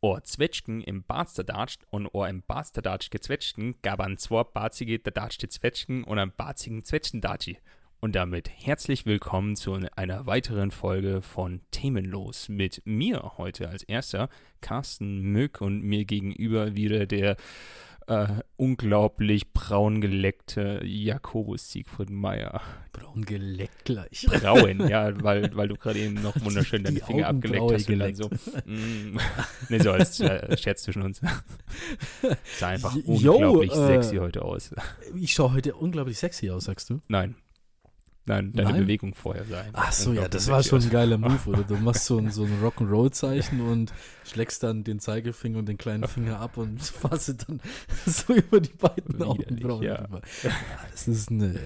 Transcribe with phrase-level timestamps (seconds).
[0.00, 6.04] Ohr Zwetschgen im Barsterdatscht und Ohr im Barsterdatscht gezwetschgen gab an zwei barzige Datschte Zwetschgen
[6.04, 7.58] und einen barzigen Zwetschgendatschi.
[7.98, 14.28] Und damit herzlich willkommen zu einer weiteren Folge von Themenlos mit mir heute als erster,
[14.60, 17.36] Carsten Mück und mir gegenüber wieder der
[18.08, 22.60] äh, unglaublich braun geleckte Jakobus Siegfried Meyer.
[22.92, 24.26] Braun geleckt gleich.
[24.26, 27.98] Braun, ja, weil, weil du gerade eben noch wunderschön deine Die Finger abgeleckt hast und
[27.98, 28.30] dann so.
[28.64, 29.18] Mm,
[29.68, 31.20] ne, so als äh, Scherz zwischen uns.
[32.58, 34.74] Sah einfach Jo, unglaublich äh, sexy heute aus.
[35.14, 37.00] Ich schaue heute unglaublich sexy aus, sagst du?
[37.08, 37.34] Nein.
[38.28, 38.80] Nein, deine Nein?
[38.82, 41.62] Bewegung vorher einfach Ach so, ja, das war schon ein geiler Move, oder?
[41.62, 43.92] Du machst so ein, so ein Rock'n'Roll-Zeichen und
[44.24, 47.60] schlägst dann den Zeigefinger und den kleinen Finger ab und fasst dann
[48.06, 49.96] so über die beiden Augenbrauen ja.
[50.02, 50.20] drüber.
[50.42, 50.50] Ja,
[50.92, 51.58] das ist eine,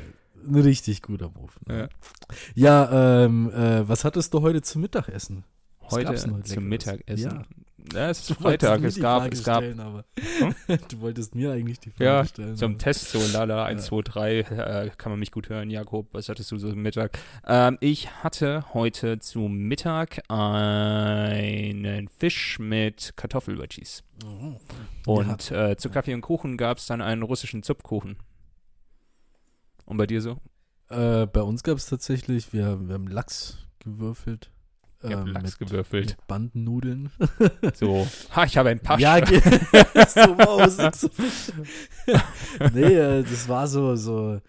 [0.47, 1.53] ein richtig guter Move.
[1.67, 1.89] Ne?
[2.55, 2.89] Ja.
[2.89, 5.45] Ja, ähm, äh, was hattest du heute zum Mittagessen?
[5.81, 6.97] Was Heute heute zum Leckeres?
[6.97, 7.45] Mittagessen.
[7.93, 8.01] Ja.
[8.01, 8.83] Ja, es ist Freitag.
[8.85, 10.05] Es gab, Frage es gab Stellen, aber
[10.39, 10.55] Hm?
[10.89, 12.57] du wolltest mir eigentlich die Frage Ja, stellen.
[12.57, 15.69] zum aber- Test, so lala, 1, 2, 3, äh, kann man mich gut hören.
[15.71, 17.19] Jakob, was hattest du so zum Mittag?
[17.47, 24.05] Ähm, ich hatte heute zu Mittag einen Fisch mit Kartoffelwedgies.
[24.25, 24.57] Mhm.
[25.07, 28.17] Und äh, zu Kaffee und Kuchen gab es dann einen russischen Zupfkuchen.
[29.85, 30.39] Und bei dir so?
[30.89, 34.51] Äh, bei uns gab es tatsächlich, wir, wir haben Lachs gewürfelt.
[35.03, 36.07] Ich ähm, Lachs mit, gewürfelt.
[36.11, 37.11] Mit Bandennudeln.
[37.75, 39.01] So, ha, ich habe ein Pasch.
[39.01, 41.09] Ja, so, wow, so, so.
[42.73, 44.41] nee, äh, das war so, so,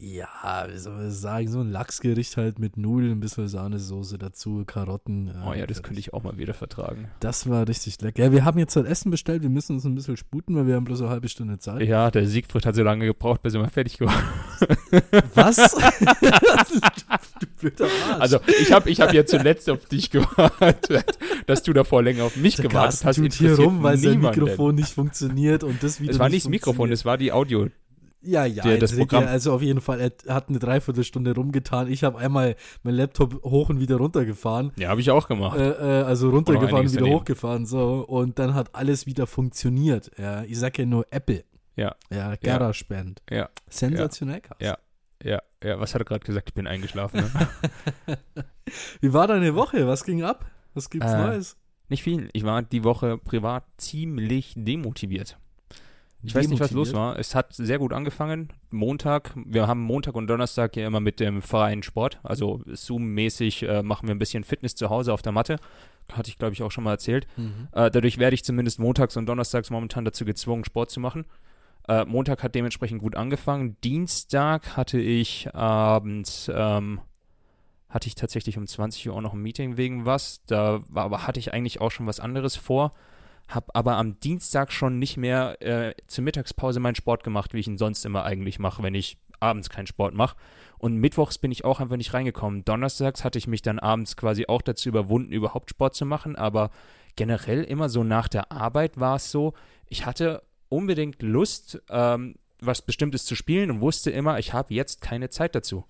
[0.00, 4.64] ja, wie soll man sagen, so ein Lachsgericht halt mit Nudeln, ein bisschen Sahnesoße dazu,
[4.66, 5.28] Karotten.
[5.28, 7.08] äh, oh ja, das könnte ich auch mal wieder vertragen.
[7.20, 8.22] Das war richtig lecker.
[8.22, 10.76] Ja, wir haben jetzt halt Essen bestellt, wir müssen uns ein bisschen sputen, weil wir
[10.76, 11.82] haben bloß eine halbe Stunde Zeit.
[11.82, 14.16] Ja, der Siegfried hat so lange gebraucht, bis er mal fertig geworden
[15.34, 15.56] Was?
[17.40, 18.20] du blöder Arsch.
[18.20, 21.04] Also ich habe ich hab ja zuletzt auf dich gewartet,
[21.46, 23.34] dass du davor länger auf mich der gewartet Carsten hast.
[23.34, 24.40] hier rum, weil sein niemanden.
[24.40, 27.68] Mikrofon nicht funktioniert und das wieder Es war nicht das Mikrofon, es war die Audio.
[28.22, 29.26] Ja, ja, Der- das seht Programm.
[29.26, 31.88] Also auf jeden Fall, er hat eine Dreiviertelstunde rumgetan.
[31.90, 34.72] Ich habe einmal meinen Laptop hoch und wieder runtergefahren.
[34.76, 35.58] Ja, habe ich auch gemacht.
[35.58, 37.20] Äh, äh, also runtergefahren, einiges wieder daneben.
[37.20, 38.04] hochgefahren, so.
[38.06, 40.10] Und dann hat alles wieder funktioniert.
[40.18, 41.44] Ja, ich sag ja nur Apple.
[41.76, 41.94] Ja.
[42.10, 43.22] Ja, GarageBand.
[43.30, 43.48] Ja.
[43.70, 44.64] Sensationell, Carsten.
[44.64, 44.78] Ja.
[45.22, 46.48] Ja, ja, was hat er gerade gesagt?
[46.50, 47.20] Ich bin eingeschlafen.
[47.20, 47.48] Ne?
[49.00, 49.86] Wie war deine Woche?
[49.86, 50.46] Was ging ab?
[50.74, 51.56] Was gibt's Äh, Neues?
[51.88, 52.30] nicht viel.
[52.32, 55.38] Ich war die Woche privat ziemlich demotiviert.
[56.22, 57.18] Ich weiß nicht, was los war.
[57.18, 58.50] Es hat sehr gut angefangen.
[58.70, 62.20] Montag, wir haben Montag und Donnerstag ja immer mit dem freien Sport.
[62.22, 65.56] Also Zoom-mäßig äh, machen wir ein bisschen Fitness zu Hause auf der Matte.
[66.12, 67.26] Hatte ich, glaube ich, auch schon mal erzählt.
[67.36, 67.68] Mhm.
[67.72, 71.24] Äh, dadurch werde ich zumindest montags und donnerstags momentan dazu gezwungen, Sport zu machen.
[71.88, 73.76] Äh, Montag hat dementsprechend gut angefangen.
[73.82, 77.00] Dienstag hatte ich abends, ähm,
[77.88, 80.44] hatte ich tatsächlich um 20 Uhr auch noch ein Meeting wegen was.
[80.44, 82.92] Da war, aber hatte ich eigentlich auch schon was anderes vor.
[83.50, 87.66] Hab aber am Dienstag schon nicht mehr äh, zur Mittagspause meinen Sport gemacht, wie ich
[87.66, 90.36] ihn sonst immer eigentlich mache, wenn ich abends keinen Sport mache.
[90.78, 92.64] Und mittwochs bin ich auch einfach nicht reingekommen.
[92.64, 96.36] Donnerstags hatte ich mich dann abends quasi auch dazu überwunden, überhaupt Sport zu machen.
[96.36, 96.70] Aber
[97.16, 99.54] generell immer so nach der Arbeit war es so,
[99.88, 105.00] ich hatte unbedingt Lust, ähm, was Bestimmtes zu spielen und wusste immer, ich habe jetzt
[105.00, 105.84] keine Zeit dazu.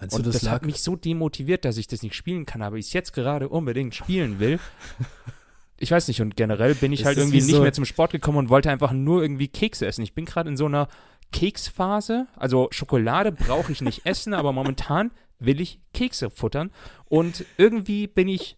[0.00, 2.46] Meinst Und du, das, das, lag, hat mich so demotiviert, dass ich das nicht spielen
[2.46, 4.58] kann, aber ich es jetzt gerade unbedingt spielen will.
[5.78, 7.84] Ich weiß nicht, und generell bin ich Es halt irgendwie wie nicht so- mehr zum
[7.84, 10.02] Sport gekommen und wollte einfach nur irgendwie Kekse essen.
[10.02, 10.88] Ich bin gerade in so einer
[11.32, 12.26] Keksphase.
[12.36, 16.70] Also Schokolade brauche ich nicht essen, aber momentan will ich Kekse futtern.
[17.06, 18.56] Und irgendwie bin ich,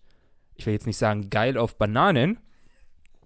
[0.56, 2.38] ich will jetzt nicht sagen geil auf Bananen,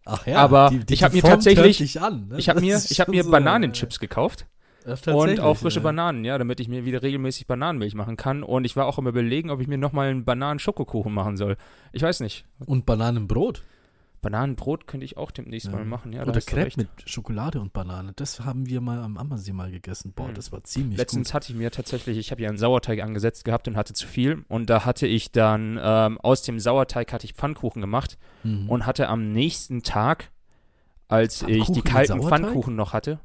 [0.07, 2.39] Ach ja, aber die, die, ich hab die mir tatsächlich- an, ne?
[2.39, 4.47] ich habe mir, ich mir so, Bananenchips gekauft.
[4.87, 5.83] Ja, Und tatsächlich, auch frische ja.
[5.83, 8.43] Bananen, ja, damit ich mir wieder regelmäßig Bananenmilch machen kann.
[8.43, 11.59] Und ich war auch am überlegen, ob ich mir nochmal einen Bananen-Schokokuchen machen soll.
[11.93, 12.47] Ich weiß nicht.
[12.65, 13.63] Und Bananenbrot.
[14.23, 15.75] Bananenbrot könnte ich auch demnächst Ja.
[15.77, 16.23] mal machen, ja.
[16.27, 18.13] Oder Crepe mit Schokolade und Banane.
[18.17, 20.13] Das haben wir mal am Ammersee mal gegessen.
[20.15, 20.35] Boah, Mhm.
[20.35, 23.67] das war ziemlich Letztens hatte ich mir tatsächlich, ich habe ja einen Sauerteig angesetzt gehabt
[23.69, 24.45] und hatte zu viel.
[24.49, 28.53] Und da hatte ich dann, ähm, aus dem Sauerteig hatte ich Pfannkuchen gemacht gut.
[28.53, 28.69] Mhm.
[28.69, 30.31] und hatte am nächsten Tag,
[31.09, 32.23] als ich die kalten?
[32.23, 33.21] Pfannkuchen noch hatte,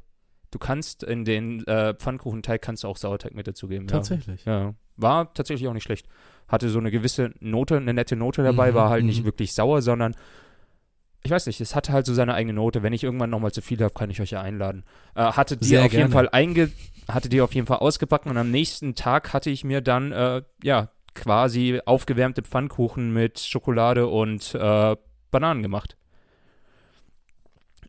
[0.50, 3.86] du kannst in den äh, Pfannkuchenteig kannst du auch Sauerteig mit dazugeben.
[3.88, 3.92] Ja.
[3.96, 4.44] Tatsächlich.
[4.44, 6.08] Ja, war tatsächlich auch nicht schlecht.
[6.48, 9.08] Hatte so eine gewisse Note, eine nette Note dabei, Mhm, war halt mhm.
[9.08, 10.14] nicht wirklich sauer, sondern
[11.22, 12.82] ich weiß nicht, es hatte halt so seine eigene Note.
[12.82, 14.84] Wenn ich irgendwann nochmal zu viel habe, kann ich euch ja einladen.
[15.14, 16.12] Äh, hatte die Sehr auf jeden gerne.
[16.12, 16.70] Fall einge,
[17.08, 20.42] hatte die auf jeden Fall ausgepackt und am nächsten Tag hatte ich mir dann, äh,
[20.62, 24.96] ja, quasi aufgewärmte Pfannkuchen mit Schokolade und äh,
[25.30, 25.96] Bananen gemacht.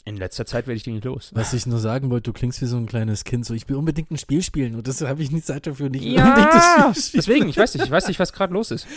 [0.07, 1.31] In letzter Zeit werde ich die nicht los.
[1.33, 3.75] Was ich nur sagen wollte, du klingst wie so ein kleines Kind, so ich will
[3.75, 7.19] unbedingt ein Spiel spielen und das habe ich nicht Zeit dafür, nicht Ja, das Spiel
[7.19, 8.87] deswegen, ich weiß nicht, ich weiß nicht, was gerade los ist.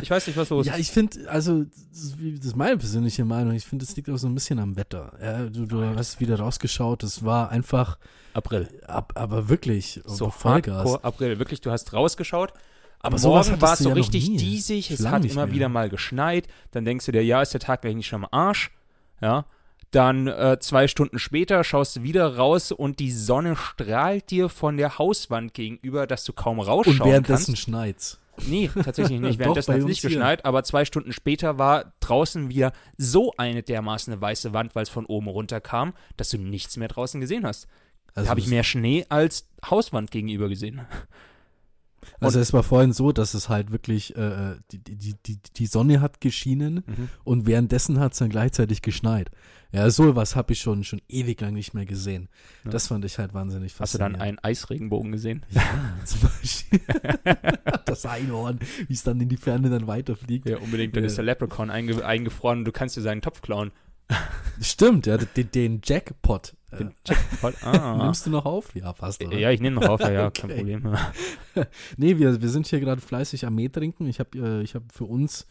[0.00, 0.80] Ich weiß nicht, was los Ja, ist.
[0.80, 2.14] ich finde, also, das
[2.44, 5.12] ist meine persönliche Meinung, ich finde, es liegt auch so ein bisschen am Wetter.
[5.20, 7.98] Ja, du, du hast wieder rausgeschaut, es war einfach,
[8.32, 8.68] April.
[8.86, 11.02] ab, aber wirklich, So Vollgas.
[11.02, 11.38] April.
[11.40, 12.52] Wirklich, du hast rausgeschaut.
[13.00, 15.54] Aber Morgen war es so ja richtig diesig, es hat immer mehr.
[15.54, 16.46] wieder mal geschneit.
[16.70, 18.70] Dann denkst du dir, ja, ist der Tag gleich nicht schon am Arsch.
[19.20, 19.44] Ja.
[19.94, 24.76] Dann äh, zwei Stunden später schaust du wieder raus und die Sonne strahlt dir von
[24.76, 27.62] der Hauswand gegenüber, dass du kaum Und rausschauen währenddessen kannst.
[27.62, 28.18] schneit's.
[28.48, 29.38] Nee, tatsächlich nicht.
[29.38, 30.10] Währenddessen hat es nicht hier.
[30.10, 34.88] geschneit, aber zwei Stunden später war draußen wieder so eine dermaßen weiße Wand, weil es
[34.88, 37.68] von oben runter kam, dass du nichts mehr draußen gesehen hast.
[38.14, 40.80] Also da habe ich mehr Schnee als Hauswand gegenüber gesehen.
[42.20, 46.00] Also es war vorhin so, dass es halt wirklich, äh, die, die, die, die Sonne
[46.00, 46.84] hat geschienen
[47.24, 49.30] und währenddessen hat es dann gleichzeitig geschneit.
[49.72, 52.28] Ja, sowas habe ich schon, schon ewig lang nicht mehr gesehen.
[52.64, 52.70] Ja.
[52.70, 54.22] Das fand ich halt wahnsinnig Hast du dann faszinierend.
[54.44, 55.44] einen Eisregenbogen gesehen?
[55.50, 55.62] Ja,
[56.04, 56.80] zum Beispiel.
[57.84, 60.48] das Einhorn, wie es dann in die Ferne dann weiterfliegt.
[60.48, 60.94] Ja, unbedingt.
[60.94, 61.08] Dann Ja.
[61.08, 63.72] ist der Leprechaun einge eingefroren und du kannst dir seinen Topf klauen.
[64.60, 66.54] Stimmt, ja, den, den Jackpot.
[66.74, 67.54] Äh, Den Jackpot.
[67.62, 67.96] Ah.
[68.04, 68.74] Nimmst du noch auf?
[68.74, 69.22] Ja, fast.
[69.24, 69.38] Oder?
[69.38, 70.56] Ja, ich nehme noch auf, ja, ja, kein Okay.
[70.78, 70.94] Problem.
[71.96, 74.06] Nee, wir, wir sind hier gerade fleißig am Mee trinken.
[74.08, 75.46] Ich habe äh, ich hab für uns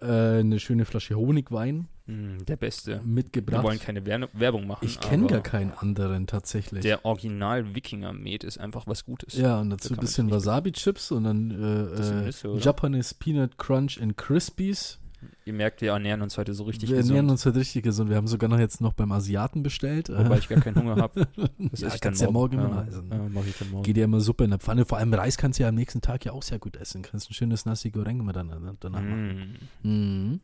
[0.00, 0.06] äh,
[0.40, 3.00] eine schöne Flasche Honigwein Hm, der Beste.
[3.00, 3.64] Wir mitgebracht.
[3.64, 4.84] wollen keine Wer Werbung machen.
[4.86, 6.82] ich kenne gar keinen anderen tatsächlich.
[6.82, 9.34] Der Original-Wikinger-Met ist einfach was Gutes.
[9.36, 12.60] ja, und dazu kann ein bisschen Wasabi-Chips und dann äh, äh, oder?
[12.60, 15.00] Japanese Peanut Crunch and Crispies.
[15.44, 17.30] Ihr merkt, wir ernähren uns heute so richtig wir ernähren gesund.
[17.30, 18.10] uns halt richtig gesund.
[18.10, 20.08] Wir haben sogar noch jetzt noch beim Asiaten bestellt.
[20.08, 21.26] Wobei ich gar keinen Hunger habe.
[21.58, 23.08] Das ja, esse ich dann kannst ja morgen immer ja, essen.
[23.10, 23.82] Ja, mach ich dann morgen.
[23.84, 24.84] Geht ja immer Suppe in der Pfanne.
[24.84, 27.02] Vor allem Reis kannst du ja am nächsten Tag ja auch sehr gut essen.
[27.02, 29.58] Kannst ein schönes Nasi Goreng mit dann, danach machen.
[29.82, 30.40] Mm.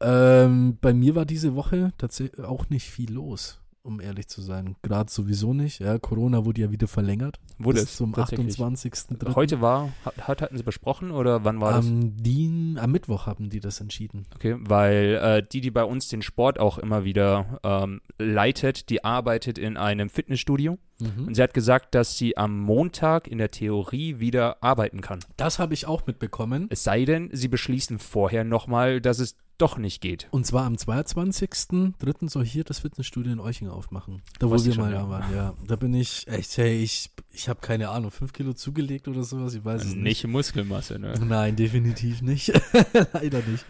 [0.00, 4.76] Ähm, bei mir war diese Woche tatsächlich auch nicht viel los, um ehrlich zu sein.
[4.82, 5.80] Gerade sowieso nicht.
[5.80, 7.38] Ja, Corona wurde ja wieder verlängert.
[7.58, 8.56] Wurde bis es zum tatsächlich.
[8.56, 9.34] 28.03.
[9.34, 11.86] Heute war, hat, hat- hatten sie besprochen oder wann war das?
[11.86, 14.26] Am, Dien, am Mittwoch haben die das entschieden.
[14.34, 19.04] Okay, weil äh, die, die bei uns den Sport auch immer wieder ähm, leitet, die
[19.04, 21.28] arbeitet in einem Fitnessstudio Mhm.
[21.28, 25.20] und sie hat gesagt, dass sie am Montag in der Theorie wieder arbeiten kann.
[25.36, 26.66] Das habe ich auch mitbekommen.
[26.70, 30.28] Es sei denn, sie beschließen vorher nochmal, dass es doch nicht geht.
[30.30, 32.28] Und zwar am 22.03.
[32.30, 34.22] soll hier das Fitnessstudio in Euching aufmachen.
[34.38, 35.54] Da wo wir mal da waren, ja.
[35.66, 39.54] Da bin ich echt, hey, ich, ich habe keine Ahnung, fünf Kilo zugelegt oder sowas,
[39.54, 40.02] ich weiß es nicht.
[40.02, 41.14] Nicht Muskelmasse, ne?
[41.22, 42.48] Nein, definitiv nicht.
[43.12, 43.66] Leider nicht.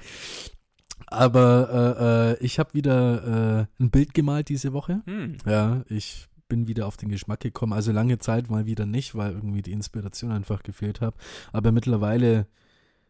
[1.06, 5.02] Aber äh, äh, ich habe wieder äh, ein Bild gemalt diese Woche.
[5.06, 5.38] Hm.
[5.44, 7.72] Ja, ich bin wieder auf den Geschmack gekommen.
[7.72, 11.14] Also lange Zeit mal wieder nicht, weil irgendwie die Inspiration einfach gefehlt hat.
[11.52, 12.46] Aber mittlerweile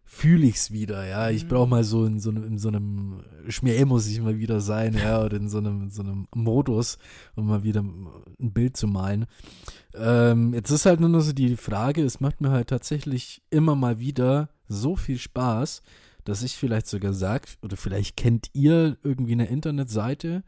[0.04, 1.30] fühle ich es wieder, ja.
[1.30, 1.48] Ich Mhm.
[1.48, 4.94] brauche mal so in so einem, in so einem Schmäh muss ich mal wieder sein,
[4.94, 6.98] ja, oder in so einem, so einem Modus,
[7.36, 9.26] um mal wieder ein Bild zu malen.
[9.94, 13.74] Ähm, jetzt ist halt nur noch so die Frage, es macht mir halt tatsächlich immer
[13.76, 15.82] mal wieder so viel Spaß,
[16.24, 20.42] dass ich vielleicht sogar sage, oder vielleicht kennt ihr irgendwie eine Internetseite,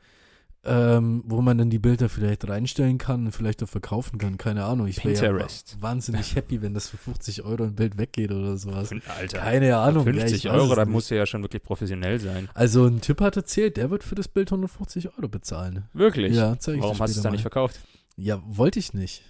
[0.64, 4.38] ähm, wo man dann die Bilder vielleicht reinstellen kann und vielleicht auch verkaufen kann.
[4.38, 4.86] Keine Ahnung.
[4.86, 5.46] Ich wäre ja
[5.80, 8.90] wahnsinnig happy, wenn das für 50 Euro ein Bild weggeht oder sowas.
[9.18, 10.06] Alter, Keine Ahnung.
[10.06, 12.48] ja, 50 ich weiß Euro, es da muss ja schon wirklich professionell sein.
[12.54, 15.88] Also ein Typ hat erzählt, der wird für das Bild 150 Euro bezahlen.
[15.94, 16.36] Wirklich?
[16.36, 17.34] Ja, zeig ich Warum hast du es dann mal.
[17.36, 17.80] nicht verkauft?
[18.16, 19.22] Ja, wollte ich nicht.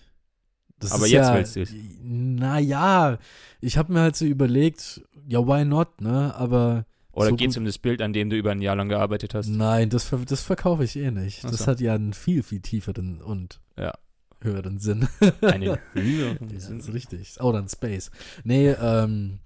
[0.78, 1.70] Das Aber jetzt ja, willst du's.
[2.02, 3.18] Naja,
[3.60, 6.34] ich habe mir halt so überlegt, ja, why not, ne?
[6.34, 8.88] Aber Oder So geht es um das Bild, an dem du über ein Jahr lang
[8.88, 9.48] gearbeitet hast?
[9.48, 11.42] nein, das, das verkaufe ich eh nicht.
[11.44, 11.66] Ach Das so.
[11.66, 13.92] hat ja einen viel, viel tieferen und Ja.
[14.40, 15.06] höheren Sinn.
[15.42, 16.80] Einen höheren Ja, das Sinn.
[16.80, 17.40] ist richtig.
[17.40, 18.10] Oder ein Space.
[18.44, 19.38] Nee, ähm,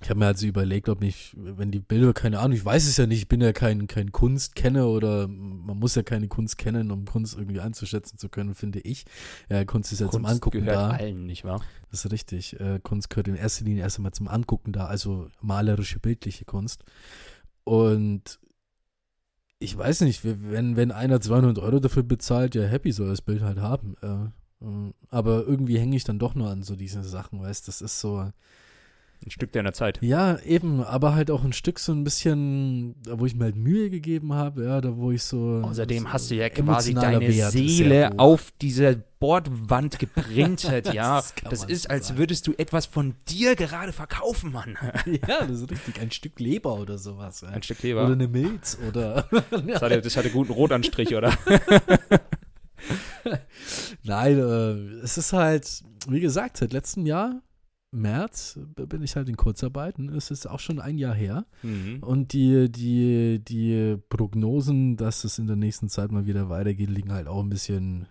[0.00, 2.86] ich habe mir halt so überlegt, ob ich, wenn die Bilder, keine Ahnung, ich weiß
[2.86, 6.56] es ja nicht, ich bin ja kein, kein Kunstkenner oder man muss ja keine Kunst
[6.56, 9.04] kennen, um Kunst irgendwie einzuschätzen zu können, finde ich.
[9.48, 10.90] Ja, Kunst ist ja zum Kunst Angucken gehört da.
[10.90, 11.62] allen, nicht wahr?
[11.90, 12.58] Das ist richtig.
[12.60, 16.84] Äh, Kunst gehört in erster Linie erst einmal zum Angucken da, also malerische, bildliche Kunst.
[17.64, 18.38] Und
[19.58, 23.42] ich weiß nicht, wenn, wenn einer 200 Euro dafür bezahlt, ja, happy soll das Bild
[23.42, 23.96] halt haben.
[24.00, 27.80] Äh, äh, aber irgendwie hänge ich dann doch nur an so diesen Sachen, weißt das
[27.80, 28.30] ist so.
[29.28, 29.98] Ein Stück deiner Zeit.
[30.00, 33.56] Ja, eben, aber halt auch ein Stück so ein bisschen, da wo ich mir halt
[33.56, 35.60] Mühe gegeben habe, ja, da wo ich so.
[35.62, 41.22] Außerdem so hast du ja quasi deine Wert Seele auf dieser Bordwand geprintet, ja.
[41.44, 42.18] Das ist, so als sagen.
[42.18, 44.78] würdest du etwas von dir gerade verkaufen, Mann.
[45.04, 46.00] Ja, das ist richtig.
[46.00, 47.42] Ein Stück Leber oder sowas.
[47.42, 47.48] Ja.
[47.48, 48.06] Ein Stück Oder Leber.
[48.06, 49.28] eine Milz oder.
[49.50, 51.36] Das hatte, das hatte guten Rotanstrich, oder?
[54.04, 57.42] Nein, äh, es ist halt, wie gesagt, seit letztem Jahr
[57.90, 59.98] März bin ich halt in Kurzarbeit.
[59.98, 61.46] Es ist auch schon ein Jahr her.
[61.62, 62.02] Mhm.
[62.02, 67.12] Und die, die, die Prognosen, dass es in der nächsten Zeit mal wieder weitergeht, liegen
[67.12, 68.06] halt auch ein bisschen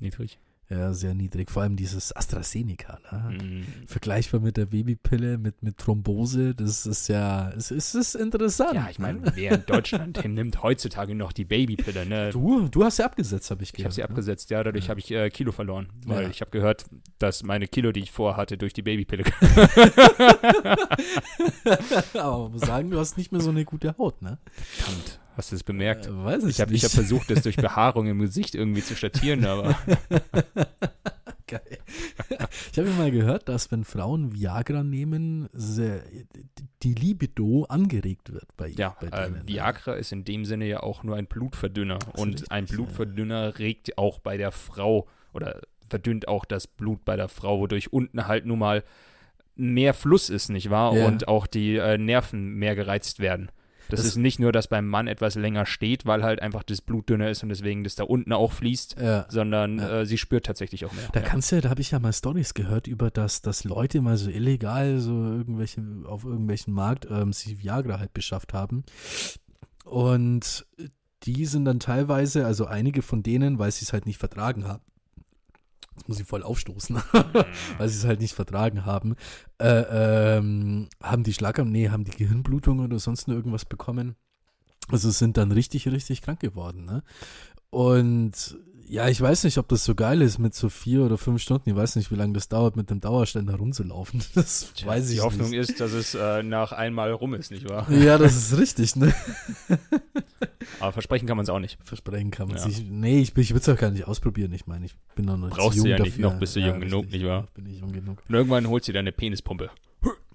[0.00, 0.38] Niedrig.
[0.70, 1.50] Ja, sehr niedrig.
[1.50, 2.98] Vor allem dieses AstraZeneca.
[3.10, 3.38] Ne?
[3.42, 3.66] Mhm.
[3.86, 6.54] Vergleichbar mit der Babypille, mit, mit Thrombose.
[6.54, 8.74] Das ist ja, es, es ist interessant.
[8.74, 9.32] Ja, ich meine, ne?
[9.34, 12.30] wer in Deutschland nimmt heutzutage noch die Babypille, ne?
[12.30, 13.86] Du, du hast sie abgesetzt, habe ich Ich gehört.
[13.86, 14.08] habe sie ne?
[14.08, 14.90] abgesetzt, ja, dadurch Ja.
[14.90, 15.88] habe ich äh, Kilo verloren.
[16.06, 16.28] Weil Ja.
[16.28, 16.84] ich habe gehört,
[17.18, 19.24] dass meine Kilo, die ich vorhatte, durch die Babypille
[22.14, 24.38] Aber man muss sagen, du hast nicht mehr so eine gute Haut, ne?
[24.52, 26.06] Verdammt, hast du es bemerkt?
[26.06, 26.90] Äh, weiß ich ich habe hab nicht.
[26.90, 29.78] versucht, das durch Behaarung im Gesicht irgendwie zu statieren, aber
[31.48, 31.78] Geil.
[32.70, 35.48] Ich habe ja mal gehört, dass wenn Frauen Viagra nehmen,
[36.82, 39.32] die Libido angeregt wird bei, ja, bei äh, denen.
[39.38, 39.42] ne?
[39.46, 41.98] Viagra ist in dem Sinne ja auch nur ein Blutverdünner.
[42.12, 42.74] Und richtig, ein ja.
[42.74, 47.94] Blutverdünner regt auch bei der Frau oder verdünnt auch das Blut bei der Frau, wodurch
[47.94, 48.84] unten halt nun mal
[49.56, 50.94] mehr Fluss ist, nicht wahr?
[50.94, 51.06] Ja.
[51.06, 53.50] Und auch die äh, Nerven mehr gereizt werden.
[53.88, 56.80] Das, Das- ist nicht nur, dass beim Mann etwas länger steht, weil halt einfach das
[56.82, 59.26] Blut dünner ist und deswegen das da unten auch fließt, Ja.
[59.28, 60.00] sondern Ja.
[60.00, 61.08] äh, sie spürt tatsächlich auch mehr.
[61.12, 64.16] Da kannst du, da habe ich ja mal Stories gehört über das, dass Leute mal
[64.16, 68.84] so illegal so irgendwelche auf irgendwelchen Markt ähm, sich Viagra halt beschafft haben
[69.84, 70.66] und
[71.24, 74.82] die sind dann teilweise, also einige von denen, weil sie es halt nicht vertragen haben,
[76.06, 76.96] muss ich voll aufstoßen,
[77.78, 79.14] weil sie es halt nicht vertragen haben,
[79.58, 84.16] äh, ähm, haben die Schlaganfall, nee, haben die Gehirnblutung oder sonst nur irgendwas bekommen.
[84.90, 87.02] Also sind dann richtig, richtig krank geworden, ne?
[87.70, 88.56] Und
[88.88, 91.68] ja, ich weiß nicht, ob das so geil ist mit so vier oder fünf Stunden.
[91.70, 94.22] Ich weiß nicht, wie lange das dauert, mit dem Dauerständer rumzulaufen.
[94.34, 95.58] Das Tja, weiß ich Die Hoffnung nicht.
[95.70, 97.90] ist, dass es äh, nach einmal rum ist, nicht wahr?
[97.90, 99.14] Ja, das ist richtig, ne?
[100.80, 101.78] Aber versprechen kann man es auch nicht.
[101.82, 102.62] Versprechen kann man Ja.
[102.62, 102.82] sich.
[102.88, 104.52] Nee, ich, ich will es auch gar nicht ausprobieren.
[104.52, 106.30] Ich meine, ich bin noch nicht Brauchst zu du jung ja nicht, dafür.
[106.32, 107.20] noch bist du jung genug, richtig.
[107.22, 107.46] nicht wahr?
[107.54, 108.22] Bin ich jung genug.
[108.28, 109.70] Und irgendwann holst du dir eine Penispumpe.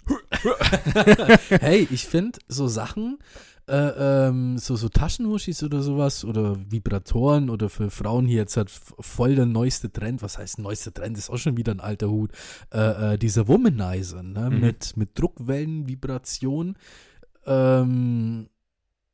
[1.49, 3.19] hey, ich finde so Sachen,
[3.67, 8.69] äh, ähm, so, so Taschenmuschis oder sowas oder Vibratoren oder für Frauen hier jetzt halt
[8.69, 10.21] voll der neueste Trend.
[10.21, 11.17] Was heißt neueste Trend?
[11.17, 12.31] Ist auch schon wieder ein alter Hut.
[12.73, 14.49] Äh, äh, dieser Womanizer, ne?
[14.49, 14.59] Mhm.
[14.59, 16.75] Mit, mit Druckwellen, Vibration.
[17.45, 18.49] Ähm,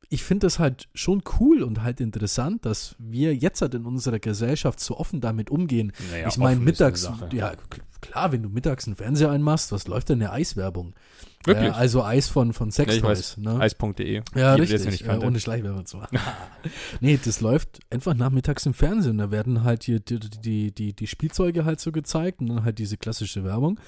[0.08, 4.18] ich finde das halt schon cool und halt interessant, dass wir jetzt halt in unserer
[4.18, 5.92] Gesellschaft so offen damit umgehen.
[6.10, 7.52] Naja, ich meine, mittags, ja,
[8.00, 10.94] klar, wenn du mittags einen Fernseher einmachst, was läuft denn eine Eiswerbung?
[11.44, 11.68] Wirklich?
[11.68, 13.38] Ja, also Eis von, von Ja, Sex ich weiß.
[13.38, 13.58] ne?
[13.58, 14.22] Eis.de.
[14.34, 14.84] Ja, die, richtig.
[14.84, 15.26] nicht kannte.
[15.26, 16.18] ohne Schleichwerbung zu machen.
[17.00, 19.16] nee, das läuft einfach nachmittags im Fernsehen.
[19.16, 22.78] Da werden halt hier die, die, die, die Spielzeuge halt so gezeigt und dann halt
[22.78, 23.80] diese klassische Werbung.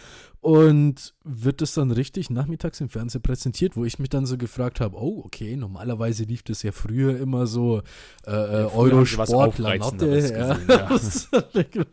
[0.43, 4.81] Und wird das dann richtig nachmittags im Fernsehen präsentiert, wo ich mich dann so gefragt
[4.81, 7.83] habe, oh, okay, normalerweise lief das ja früher immer so
[8.27, 10.19] äh, äh, was Eurosport, Lanotte.
[10.19, 10.59] Ja.
[10.69, 10.99] ja.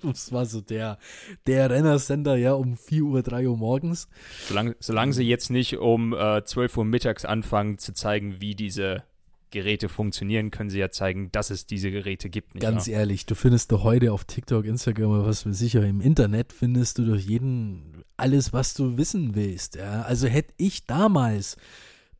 [0.01, 0.97] das war so der,
[1.45, 4.07] der Rennersender, ja, um 4 Uhr, 3 Uhr morgens.
[4.47, 9.03] Solange, solange sie jetzt nicht um äh, 12 Uhr mittags anfangen zu zeigen, wie diese
[9.51, 12.55] Geräte funktionieren, können sie ja zeigen, dass es diese Geräte gibt.
[12.55, 12.95] Nicht Ganz wahr?
[12.95, 16.97] ehrlich, du findest doch heute auf TikTok, Instagram oder was ich, auch im Internet findest
[16.97, 19.75] du doch jeden, alles, was du wissen willst.
[19.75, 20.03] Ja?
[20.03, 21.57] Also hätte ich damals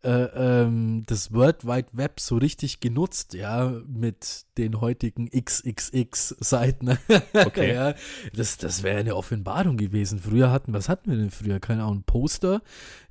[0.02, 6.98] äh, ähm, das World Wide Web so richtig genutzt, ja, mit den heutigen XXX-Seiten.
[7.34, 7.74] Okay.
[7.74, 7.96] ja,
[8.34, 10.20] das, das wäre eine Offenbarung gewesen.
[10.20, 11.60] Früher hatten, was hatten wir denn früher?
[11.60, 12.62] Keine Ahnung, Poster,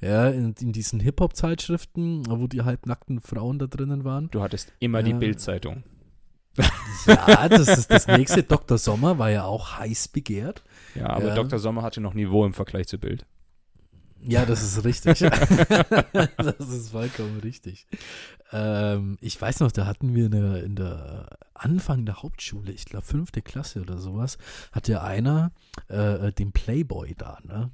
[0.00, 4.30] ja, in, in diesen Hip-Hop-Zeitschriften, wo die halbnackten Frauen da drinnen waren.
[4.30, 5.18] Du hattest immer die Ja.
[5.18, 5.82] Bildzeitung.
[7.06, 8.42] Ja, das ist das nächste.
[8.42, 8.78] Dr.
[8.78, 10.64] Sommer war ja auch heiß begehrt.
[10.94, 11.34] Ja, aber Ja.
[11.34, 11.58] Dr.
[11.58, 13.26] Sommer hatte noch Niveau im Vergleich zu Bild.
[14.20, 15.18] Ja, das ist richtig.
[16.36, 17.86] das ist vollkommen richtig.
[18.52, 22.84] Ähm, ich weiß noch, da hatten wir in der, in der Anfang der Hauptschule, ich
[22.84, 24.38] glaube fünfte Klasse oder sowas,
[24.72, 25.52] hatte einer
[25.88, 27.70] äh, den Playboy da, ne?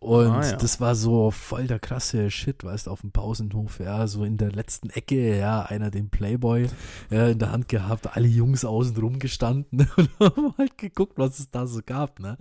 [0.00, 0.56] Und Ah, ja.
[0.56, 4.36] das war so voll der krasse Shit, weißt du, auf dem Pausenhof, ja, so in
[4.36, 6.68] der letzten Ecke, ja, einer den Playboy
[7.10, 11.40] ja, in der Hand gehabt, alle Jungs außen rum gestanden und haben halt geguckt, was
[11.40, 12.36] es da so gab, ne?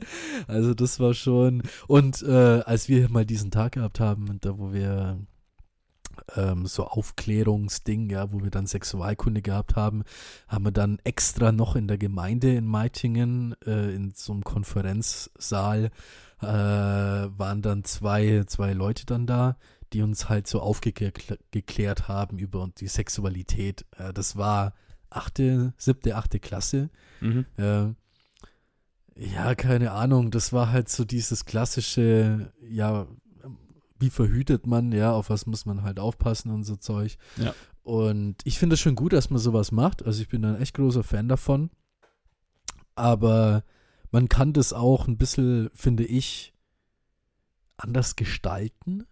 [0.47, 4.71] Also das war schon, und äh, als wir mal diesen Tag gehabt haben, da wo
[4.71, 5.17] wir
[6.35, 10.03] ähm, so Aufklärungsding, ja, wo wir dann Sexualkunde gehabt haben,
[10.47, 15.91] haben wir dann extra noch in der Gemeinde in Meitingen äh, in so einem Konferenzsaal
[16.41, 19.57] äh, waren dann zwei, zwei Leute dann da,
[19.93, 23.85] die uns halt so aufgeklärt geklärt haben über die Sexualität.
[23.97, 24.73] Äh, das war
[25.09, 26.89] achte, siebte, achte Klasse.
[27.21, 27.45] Mhm.
[27.57, 27.93] Äh,
[29.15, 30.29] ja, keine Ahnung.
[30.29, 33.07] Das war halt so dieses klassische, ja,
[33.99, 37.17] wie verhütet man, ja, auf was muss man halt aufpassen und so Zeug.
[37.37, 37.53] Ja.
[37.83, 40.05] Und ich finde es schon gut, dass man sowas macht.
[40.05, 41.69] Also ich bin ein echt großer Fan davon.
[42.95, 43.63] Aber
[44.11, 46.53] man kann das auch ein bisschen, finde ich,
[47.77, 49.05] anders gestalten.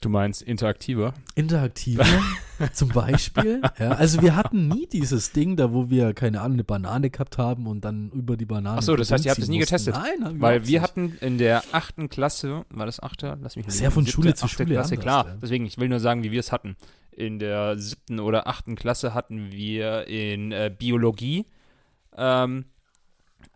[0.00, 1.14] Du meinst interaktiver?
[1.34, 2.04] Interaktiver
[2.72, 3.60] zum Beispiel.
[3.78, 7.38] Ja, also wir hatten nie dieses Ding, da wo wir, keine Ahnung, eine Banane gehabt
[7.38, 8.78] haben und dann über die Banane.
[8.78, 9.70] Achso, das heißt, ihr habt es nie mussten.
[9.76, 9.94] getestet?
[9.94, 10.82] Nein, haben Weil überhaupt wir nicht.
[10.82, 13.38] hatten in der achten Klasse, war das achte?
[13.42, 15.26] Lass mich mal lügen, von Schule zu Schule Klasse, anders, klar.
[15.26, 15.36] ja.
[15.42, 16.76] Deswegen, ich will nur sagen, wie wir es hatten.
[17.10, 21.46] In der siebten oder achten Klasse hatten wir in äh, Biologie,
[22.16, 22.64] ähm,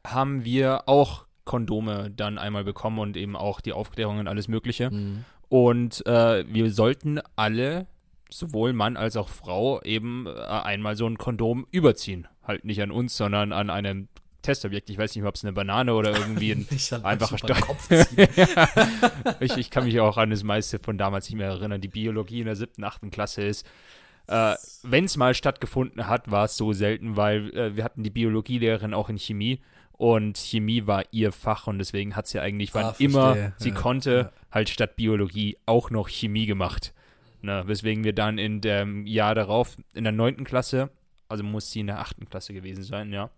[0.07, 4.91] haben wir auch Kondome dann einmal bekommen und eben auch die Aufklärung und alles Mögliche.
[4.91, 5.25] Mhm.
[5.49, 7.87] Und äh, wir sollten alle,
[8.31, 12.29] sowohl Mann als auch Frau, eben äh, einmal so ein Kondom überziehen.
[12.47, 14.09] Halt nicht an uns, sondern an einem
[14.43, 14.89] Testobjekt.
[14.91, 16.67] Ich weiß nicht ob es eine Banane oder irgendwie ein
[17.05, 17.55] einfacher.
[17.61, 18.29] Kopf ziehen.
[19.41, 21.81] ich, ich kann mich auch an das meiste von damals nicht mehr erinnern.
[21.81, 23.67] Die Biologie in der siebten, achten Klasse ist.
[24.27, 28.11] Äh, Wenn es mal stattgefunden hat, war es so selten, weil äh, wir hatten die
[28.11, 29.61] Biologielehrerin auch in Chemie
[29.93, 33.75] und Chemie war ihr Fach und deswegen hat sie eigentlich, wann Ah, immer sie Ja,
[33.75, 34.33] konnte, ja.
[34.53, 36.93] halt statt Biologie auch noch Chemie gemacht.
[37.41, 40.91] Ne, weswegen wir dann in dem Jahr darauf, in der neunten Klasse,
[41.29, 43.31] also muss sie in der achten Klasse gewesen sein, ja.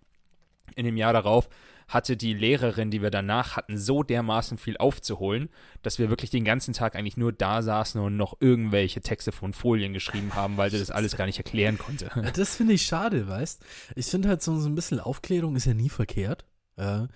[0.75, 1.49] In dem Jahr darauf
[1.91, 5.49] hatte die Lehrerin, die wir danach hatten, so dermaßen viel aufzuholen,
[5.83, 9.53] dass wir wirklich den ganzen Tag eigentlich nur da saßen und noch irgendwelche Texte von
[9.53, 12.09] Folien geschrieben haben, weil sie das alles gar nicht erklären konnte.
[12.35, 13.65] Das finde ich schade, weißt
[13.97, 16.45] Ich finde halt so, so ein bisschen Aufklärung ist ja nie verkehrt.
[16.79, 17.09] Ja.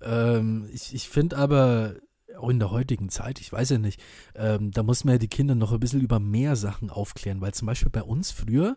[0.00, 1.96] Ähm, ich ich finde aber
[2.38, 4.00] auch in der heutigen Zeit, ich weiß ja nicht,
[4.34, 7.54] ähm, da muss man ja die Kinder noch ein bisschen über mehr Sachen aufklären, weil
[7.54, 8.76] zum Beispiel bei uns früher,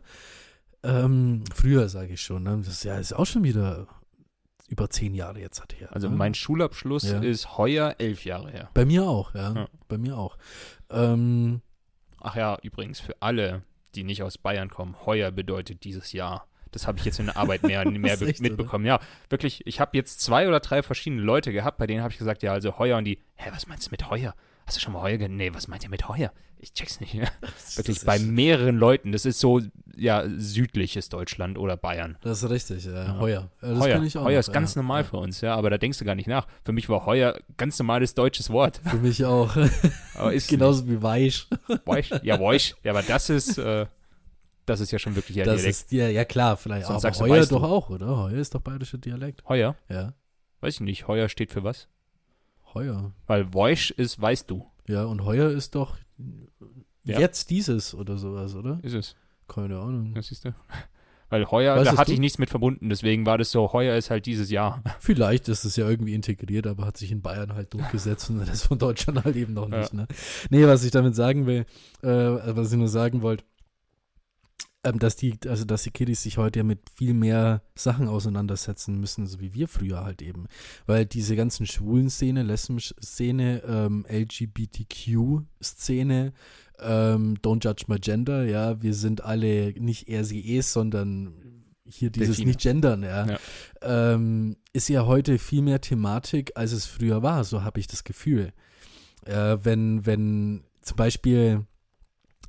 [0.84, 3.88] ähm, früher sage ich schon, ne, das ist ja ist auch schon wieder
[4.68, 5.90] über zehn Jahre jetzt hat her.
[5.92, 6.16] Also ne?
[6.16, 7.20] mein Schulabschluss Ja.
[7.20, 8.70] ist heuer elf Jahre her.
[8.74, 9.54] Bei mir auch, ja.
[9.54, 9.68] Ja.
[9.88, 10.38] Bei mir auch.
[10.90, 11.62] Ähm,
[12.20, 13.62] Ach ja, übrigens, für alle,
[13.94, 16.48] die nicht aus Bayern kommen, heuer bedeutet dieses Jahr.
[16.76, 18.50] Das habe ich jetzt in der Arbeit mehr, mehr echt, oder?
[18.50, 18.86] mitbekommen.
[18.86, 22.18] Ja, wirklich, ich habe jetzt zwei oder drei verschiedene Leute gehabt, bei denen habe ich
[22.18, 24.36] gesagt, ja, also heuer und die, hä, was meinst du mit heuer?
[24.66, 26.34] Hast du schon mal heuer Nee, was meint ihr mit heuer?
[26.60, 27.14] Ich check's nicht.
[27.76, 29.14] Wirklich das bei mehreren Leuten.
[29.14, 29.62] Das ist so,
[29.96, 32.18] ja, südliches Deutschland oder Bayern.
[32.22, 33.06] Das ist richtig, ja.
[33.06, 33.20] Ja.
[33.20, 33.50] Heuer.
[33.62, 34.82] Das heuer kenn ich auch heuer noch, ist ganz ja.
[34.82, 35.08] normal ja.
[35.08, 36.46] für uns, ja, aber da denkst du gar nicht nach.
[36.64, 38.82] Für mich war heuer ganz normales deutsches Wort.
[38.84, 39.56] Für mich auch.
[40.16, 41.48] Aber ist Genauso wie Weich.
[41.86, 42.12] Weich.
[42.24, 42.76] Ja, weich.
[42.84, 43.86] Ja, aber das ist, äh,
[44.66, 45.76] das ist ja schon wirklich ein Das Dialekt.
[45.76, 46.88] ist, ja, ja klar, vielleicht.
[46.88, 48.18] Sonst Aber Heuer doch auch, oder?
[48.18, 49.44] Heuer ist doch bayerischer Dialekt.
[49.48, 49.76] Heuer?
[49.90, 50.14] Ja.
[50.62, 51.08] Weiß ich nicht.
[51.08, 51.88] Heuer steht für was?
[52.74, 53.12] Heuer.
[53.28, 54.66] Weil Voice ist, weißt du.
[54.88, 55.98] Ja, und Heuer ist doch
[57.06, 57.20] Ja.
[57.20, 58.80] jetzt dieses oder sowas, oder?
[58.84, 59.16] Ist es.
[59.48, 60.14] Keine Ahnung.
[60.16, 60.54] Das siehst du.
[61.30, 62.14] Weil heuer, Weißt da hatte du?
[62.14, 62.88] ich nichts mit verbunden.
[62.90, 64.84] Deswegen war das so, heuer ist halt dieses Jahr.
[65.00, 68.62] Vielleicht ist es ja irgendwie integriert, aber hat sich in Bayern halt durchgesetzt und das
[68.68, 69.80] von Deutschland halt eben noch Ja.
[69.80, 69.94] nicht.
[69.94, 70.08] Ne?
[70.52, 71.66] Nee, was ich damit sagen will,
[72.04, 72.08] äh,
[72.56, 73.44] was ich nur sagen wollte,
[74.86, 79.00] ähm, dass die, also dass die Kiddies sich heute ja mit viel mehr Sachen auseinandersetzen
[79.00, 80.46] müssen, so wie wir früher halt eben.
[80.86, 85.54] Weil diese ganzen schwulen Szene, Lesben-Szene, ähm, LGBTQ-Szene,
[86.80, 91.34] ähm, Don't Judge My Gender, ja, wir sind alle nicht er, sie, es, sondern
[91.88, 92.48] hier dieses Delfine.
[92.50, 93.40] Nicht-Gendern, ja, Ja.
[93.82, 98.04] Ähm, ist ja heute viel mehr Thematik, als es früher war, so habe ich das
[98.04, 98.54] Gefühl.
[99.26, 101.66] Äh, wenn, wenn zum Beispiel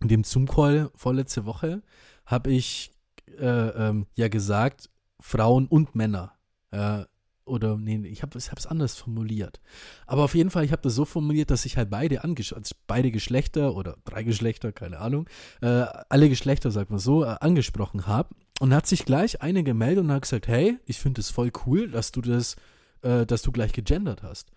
[0.01, 1.83] in dem Zoom-Call vorletzte Woche
[2.27, 2.93] habe ich
[3.39, 6.33] äh, ähm, ja gesagt, Frauen und Männer.
[6.71, 7.05] Äh,
[7.47, 9.61] oder nee, ich habe es anders formuliert.
[10.07, 12.75] Aber auf jeden Fall, ich habe das so formuliert, dass ich halt beide angesch also
[12.89, 15.29] beide Geschlechter oder drei Geschlechter, keine Ahnung,
[15.63, 18.35] äh, alle Geschlechter, sagt man so, äh, angesprochen habe.
[18.59, 21.91] Und hat sich gleich eine gemeldet und hat gesagt, hey, ich finde es voll cool,
[21.91, 22.57] dass du das,
[23.03, 24.51] äh, dass du gleich gegendert hast.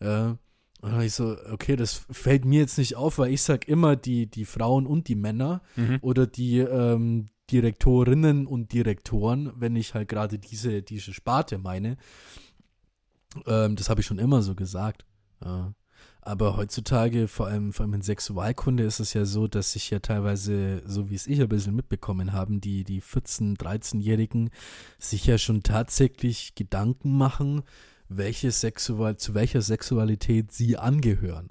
[0.00, 0.32] Äh,
[0.80, 3.96] und dann ich so, okay, das fällt mir jetzt nicht auf, weil ich sag immer
[3.96, 5.98] die, die Frauen und die Männer Mhm.
[6.02, 11.96] oder die ähm, Direktorinnen und Direktoren, wenn ich halt gerade diese, diese Sparte meine.
[13.46, 15.04] Ähm, das habe ich schon immer so gesagt.
[15.44, 15.74] Ja.
[16.22, 19.98] Aber heutzutage, vor allem, vor allem in Sexualkunde, ist es ja so, dass sich ja
[19.98, 24.48] teilweise, so wie es ich ein bisschen mitbekommen haben, die, die 14-, 13-Jährigen
[24.98, 27.62] sich ja schon tatsächlich Gedanken machen,
[28.08, 31.50] welche Sexual zu welcher Sexualität sie angehören.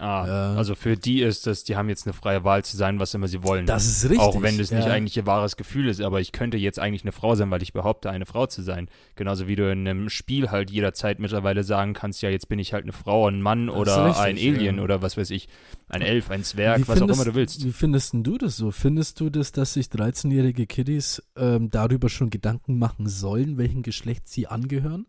[0.00, 0.54] Ah, Ja.
[0.54, 3.28] also für die ist das, die haben jetzt eine freie Wahl zu sein, was immer
[3.28, 3.66] sie wollen.
[3.66, 4.20] Das ist richtig.
[4.20, 4.92] Auch wenn das nicht ja.
[4.92, 7.74] eigentlich ihr wahres Gefühl ist, aber ich könnte jetzt eigentlich eine Frau sein, weil ich
[7.74, 8.88] behaupte, eine Frau zu sein.
[9.14, 12.72] Genauso wie du in einem Spiel halt jederzeit mittlerweile sagen kannst, ja, jetzt bin ich
[12.72, 14.82] halt eine Frau, ein Mann oder ist ein richtig, Alien ja.
[14.82, 15.48] oder was weiß ich,
[15.88, 17.62] ein Elf, ein Zwerg, Wie was auch immer du willst.
[17.62, 18.70] Wie findest du das so?
[18.70, 24.28] Findest du das, dass sich 13-jährige Kiddies ähm, darüber schon Gedanken machen sollen, welchem Geschlecht
[24.28, 25.06] sie angehören?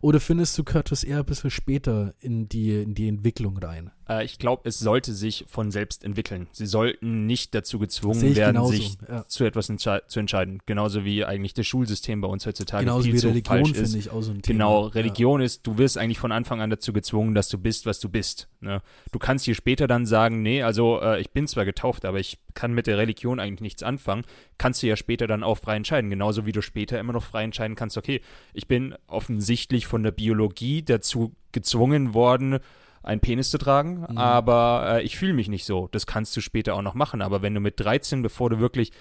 [0.00, 3.90] Oder findest du, das eher ein bisschen später in die, in die Entwicklung rein?
[4.08, 6.46] Äh, ich glaube, es sollte sich von selbst entwickeln.
[6.52, 9.26] Sie sollten nicht dazu gezwungen werden, genauso, sich ja.
[9.26, 10.60] zu etwas zu entscheiden.
[10.66, 13.92] Genauso wie eigentlich das Schulsystem bei uns heutzutage Genauso viel wie zu Religion falsch ist.
[13.92, 14.54] finde ich auch so ein Thema.
[14.54, 18.00] Genau, Religion ist, du wirst eigentlich von Anfang an dazu gezwungen, dass du bist, was
[18.00, 18.48] du bist.
[18.60, 18.82] Ne?
[19.12, 22.38] Du kannst hier später dann sagen, nee, also äh, ich bin zwar getauft, aber ich
[22.54, 24.24] kann mit der Religion eigentlich nichts anfangen.
[24.58, 26.10] Kannst du ja später dann auch frei entscheiden.
[26.10, 28.20] Genauso wie du später immer noch frei entscheiden kannst, okay,
[28.54, 32.58] ich bin offensichtlich von der Biologie dazu gezwungen worden,
[33.06, 34.18] einen Penis zu tragen, Mhm.
[34.18, 35.88] aber äh, ich fühle mich nicht so.
[35.92, 37.22] Das kannst du später auch noch machen.
[37.22, 38.92] Aber wenn du mit 13, bevor du wirklich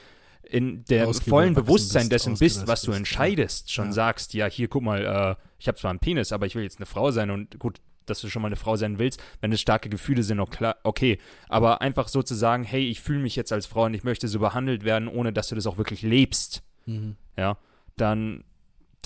[0.44, 3.92] in der vollen bist, Bewusstsein dessen bist, was du bist, entscheidest, schon Ja.
[3.94, 6.78] sagst, ja, hier, guck mal, äh, ich habe zwar einen Penis, aber ich will jetzt
[6.78, 9.60] eine Frau sein und gut, dass du schon mal eine Frau sein willst, wenn es
[9.60, 11.18] starke Gefühle sind, okay.
[11.50, 14.28] Aber einfach so zu sagen, hey, ich fühle mich jetzt als Frau und ich möchte
[14.28, 17.16] so behandelt werden, ohne dass du das auch wirklich lebst, Mhm.
[17.36, 17.58] ja,
[17.98, 18.44] dann,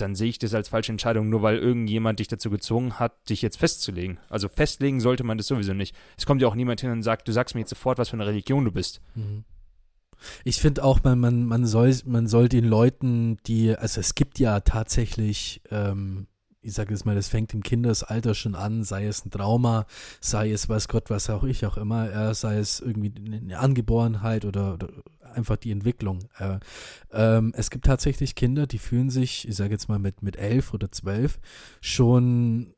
[0.00, 3.42] dann sehe ich das als falsche Entscheidung, nur weil irgendjemand dich dazu gezwungen hat, dich
[3.42, 4.18] jetzt festzulegen.
[4.28, 5.94] Also festlegen sollte man das sowieso nicht.
[6.16, 8.14] Es kommt ja auch niemand hin und sagt, du sagst mir jetzt sofort, was für
[8.14, 9.00] eine Religion du bist.
[9.14, 9.44] Mhm.
[10.44, 14.38] Ich finde auch, man, man, man, soll, man soll den Leuten, die, also es gibt
[14.38, 16.26] ja tatsächlich, ähm,
[16.62, 19.86] ich sage jetzt mal, das fängt im Kindesalter schon an, sei es ein Trauma,
[20.20, 24.44] sei es, weiß Gott, was auch ich auch immer, äh, sei es irgendwie eine Angeborenheit
[24.44, 24.88] oder, oder
[25.34, 26.28] einfach die Entwicklung.
[26.38, 26.58] Äh,
[27.12, 30.74] ähm, es gibt tatsächlich Kinder, die fühlen sich, ich sage jetzt mal mit, mit elf
[30.74, 31.38] oder zwölf,
[31.80, 32.74] schon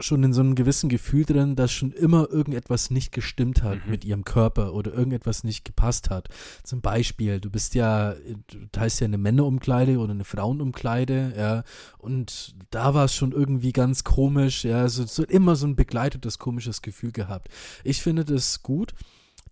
[0.00, 3.90] schon in so einem gewissen Gefühl drin, dass schon immer irgendetwas nicht gestimmt hat Mhm.
[3.90, 6.28] mit ihrem Körper oder irgendetwas nicht gepasst hat.
[6.62, 11.62] Zum Beispiel, du bist ja, du teilst ja eine Männerumkleide oder eine Frauenumkleide, ja,
[11.98, 16.38] und da war es schon irgendwie ganz komisch, ja, so, so immer so ein begleitetes
[16.38, 17.48] komisches Gefühl gehabt.
[17.84, 18.94] Ich finde das gut,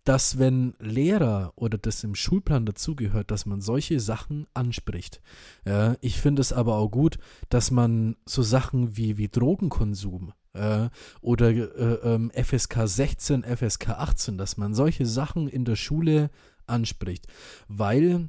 [0.07, 5.21] dass wenn Lehrer oder das im Schulplan dazugehört, dass man solche Sachen anspricht.
[5.65, 10.91] Ja, ich finde es aber auch gut, dass man so Sachen wie, wie Drogenkonsum äh,
[11.21, 16.31] oder äh, ähm, FSK 16, FSK 18, dass man solche Sachen in der Schule
[16.69, 17.27] anspricht.
[17.67, 18.29] Weil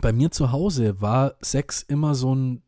[0.00, 2.62] bei mir zu Hause war Sex immer so ein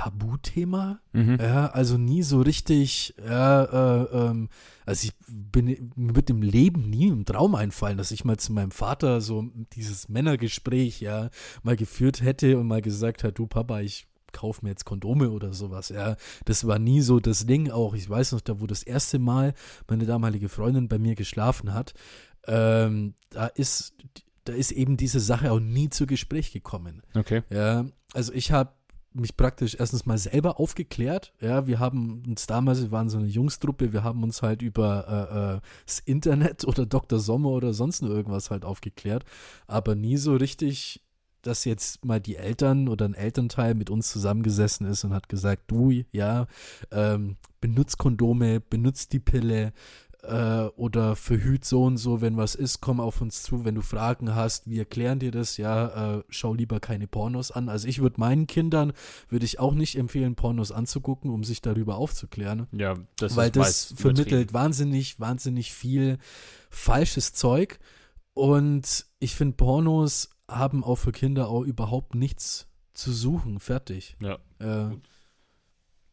[0.00, 1.00] Tabuthema.
[1.12, 1.36] Mhm.
[1.38, 4.48] Ja, also nie so richtig, ja, äh, ähm,
[4.86, 8.70] also ich bin mit dem Leben nie im Traum einfallen, dass ich mal zu meinem
[8.70, 11.28] Vater so dieses Männergespräch, ja,
[11.62, 15.52] mal geführt hätte und mal gesagt hat, du Papa, ich kauf mir jetzt Kondome oder
[15.52, 16.16] sowas, ja.
[16.46, 17.92] Das war nie so das Ding auch.
[17.94, 19.52] Ich weiß noch, da wo das erste Mal
[19.86, 21.92] meine damalige Freundin bei mir geschlafen hat,
[22.46, 23.92] ähm, da ist,
[24.44, 27.02] da ist eben diese Sache auch nie zu Gespräch gekommen.
[27.14, 27.42] Okay.
[27.50, 27.84] Ja,
[28.14, 28.72] also ich habe
[29.12, 31.32] mich praktisch erstens mal selber aufgeklärt.
[31.40, 35.06] Ja, wir haben uns damals, wir waren so eine Jungstruppe, wir haben uns halt über
[35.08, 37.18] äh, äh, das Internet oder Dr.
[37.18, 39.24] Sommer oder sonst nur irgendwas halt aufgeklärt,
[39.66, 41.02] aber nie so richtig,
[41.42, 45.64] dass jetzt mal die Eltern oder ein Elternteil mit uns zusammengesessen ist und hat gesagt,
[45.68, 46.46] du, ja,
[46.90, 49.72] ähm, benutzt Kondome, benutzt die Pille,
[50.22, 53.82] äh, oder verhüt so und so, wenn was ist, komm auf uns zu, wenn du
[53.82, 57.68] Fragen hast, wir erklären dir das, ja, äh, schau lieber keine Pornos an.
[57.68, 58.92] Also ich würde meinen Kindern,
[59.28, 63.94] würde ich auch nicht empfehlen, Pornos anzugucken, um sich darüber aufzuklären, Ja, das weil das
[63.96, 66.18] vermittelt wahnsinnig, wahnsinnig viel
[66.70, 67.78] falsches Zeug.
[68.34, 74.16] Und ich finde, Pornos haben auch für Kinder auch überhaupt nichts zu suchen, fertig.
[74.20, 74.96] Ja, Äh,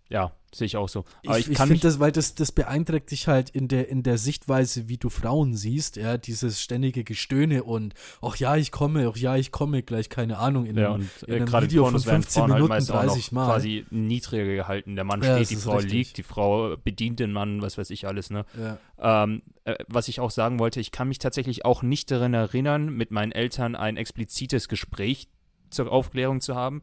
[0.10, 1.04] ja sehe ich auch so.
[1.26, 4.04] Aber ich, ich, ich finde das, weil das, das beeinträchtigt dich halt in der, in
[4.04, 9.12] der Sichtweise, wie du Frauen siehst, ja, dieses ständige Gestöhne und ach ja, ich komme,
[9.14, 11.68] ach ja, ich komme, gleich, keine Ahnung, in Ja, einem, und in äh, einem gerade
[11.68, 13.46] Video von werden 15 Frauen halt Minuten auch 30 noch Mal.
[13.46, 14.96] quasi niedriger gehalten.
[14.96, 15.92] Der Mann Ja, steht, die Frau richtig.
[15.92, 18.46] liegt, die Frau bedient den Mann, was weiß ich alles, ne?
[18.58, 19.24] Ja.
[19.24, 22.90] Ähm, äh, was ich auch sagen wollte, ich kann mich tatsächlich auch nicht daran erinnern,
[22.90, 25.28] mit meinen Eltern ein explizites Gespräch
[25.70, 26.82] zur Aufklärung zu haben.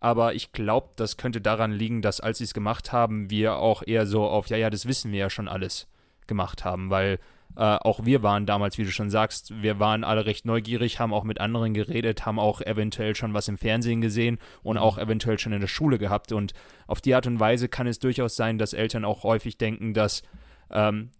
[0.00, 3.82] Aber ich glaube, das könnte daran liegen, dass als sie es gemacht haben, wir auch
[3.86, 5.88] eher so auf, ja, ja, das wissen wir ja schon alles
[6.26, 7.18] gemacht haben, weil
[7.56, 11.12] äh, auch wir waren damals, wie du schon sagst, wir waren alle recht neugierig, haben
[11.12, 15.38] auch mit anderen geredet, haben auch eventuell schon was im Fernsehen gesehen und auch eventuell
[15.38, 16.32] schon in der Schule gehabt.
[16.32, 16.54] Und
[16.86, 20.22] auf die Art und Weise kann es durchaus sein, dass Eltern auch häufig denken, dass,
[20.70, 21.10] ähm,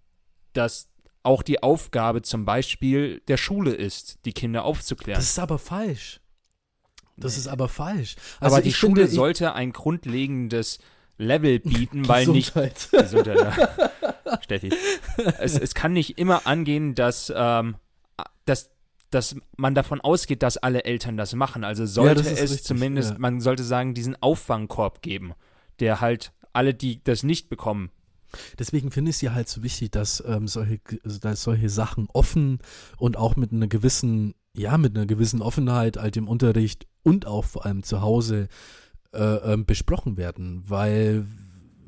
[0.53, 0.89] dass
[1.23, 5.19] auch die Aufgabe zum Beispiel der Schule ist, die Kinder aufzuklären.
[5.19, 6.21] Das ist aber falsch.
[7.21, 8.17] Das ist aber falsch.
[8.39, 10.79] Aber Also die ich Schule finde, sollte ein grundlegendes
[11.19, 12.89] Level bieten, weil nicht Gesundheit.
[12.91, 14.39] Gesundheit, ja.
[14.43, 14.73] Steffi.
[15.39, 17.77] Es, es kann nicht immer angehen, dass, ähm,
[18.47, 18.71] dass,
[19.11, 21.65] dass man davon ausgeht, dass alle Eltern das machen.
[21.65, 23.19] Also sollte ist es richtig, zumindest, ja.
[23.19, 25.35] man sollte sagen, diesen Auffangkorb geben,
[25.79, 27.91] der halt alle, die das nicht bekommen,
[28.59, 32.59] Deswegen finde ich es ja halt so wichtig, dass, ähm, solche, dass solche Sachen offen
[32.97, 37.45] und auch mit einer gewissen, ja, mit einer gewissen Offenheit halt im Unterricht und auch
[37.45, 38.49] vor allem zu Hause
[39.13, 40.63] äh, ähm, besprochen werden.
[40.67, 41.27] Weil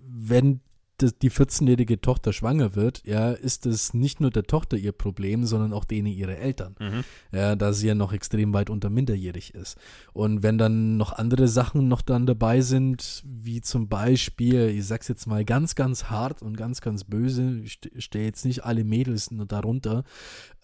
[0.09, 0.61] wenn
[1.01, 5.73] die 14-jährige Tochter schwanger wird, ja, ist es nicht nur der Tochter ihr Problem, sondern
[5.73, 6.77] auch denen ihre Eltern.
[6.79, 7.05] Mhm.
[7.33, 9.77] Ja, da sie ja noch extrem weit unter minderjährig ist.
[10.13, 15.09] Und wenn dann noch andere Sachen noch dann dabei sind, wie zum Beispiel, ich sag's
[15.09, 19.31] jetzt mal ganz, ganz hart und ganz, ganz böse, ich stehe jetzt nicht alle Mädels
[19.31, 20.05] nur darunter,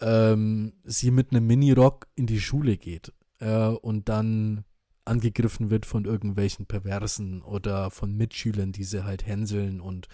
[0.00, 4.64] ähm, sie mit einem Minirock in die Schule geht äh, und dann
[5.08, 10.06] angegriffen wird von irgendwelchen Perversen oder von Mitschülern, die sie halt hänseln und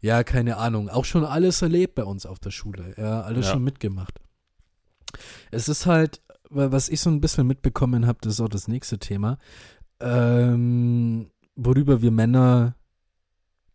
[0.00, 0.88] ja, keine Ahnung.
[0.88, 2.94] Auch schon alles erlebt bei uns auf der Schule.
[2.96, 3.52] Ja, alles Ja.
[3.54, 4.20] schon mitgemacht.
[5.50, 8.68] Es ist halt, wa- was ich so ein bisschen mitbekommen habe, das ist auch das
[8.68, 9.38] nächste Thema,
[10.00, 12.76] ähm, worüber wir Männer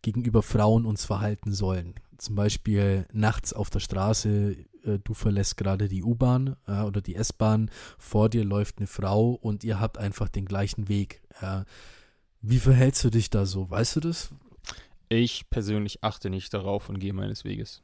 [0.02, 1.94] gegenüber Frauen uns verhalten sollen.
[2.18, 7.14] Zum Beispiel nachts auf der Straße, äh, du verlässt gerade die U-Bahn äh, oder die
[7.14, 11.22] S-Bahn, vor dir läuft eine Frau und ihr habt einfach den gleichen Weg.
[11.40, 11.64] Ja.
[12.40, 13.70] Wie verhältst du dich da so?
[13.70, 14.30] Weißt du das?
[15.08, 17.82] Ich persönlich achte nicht darauf und gehe meines Weges.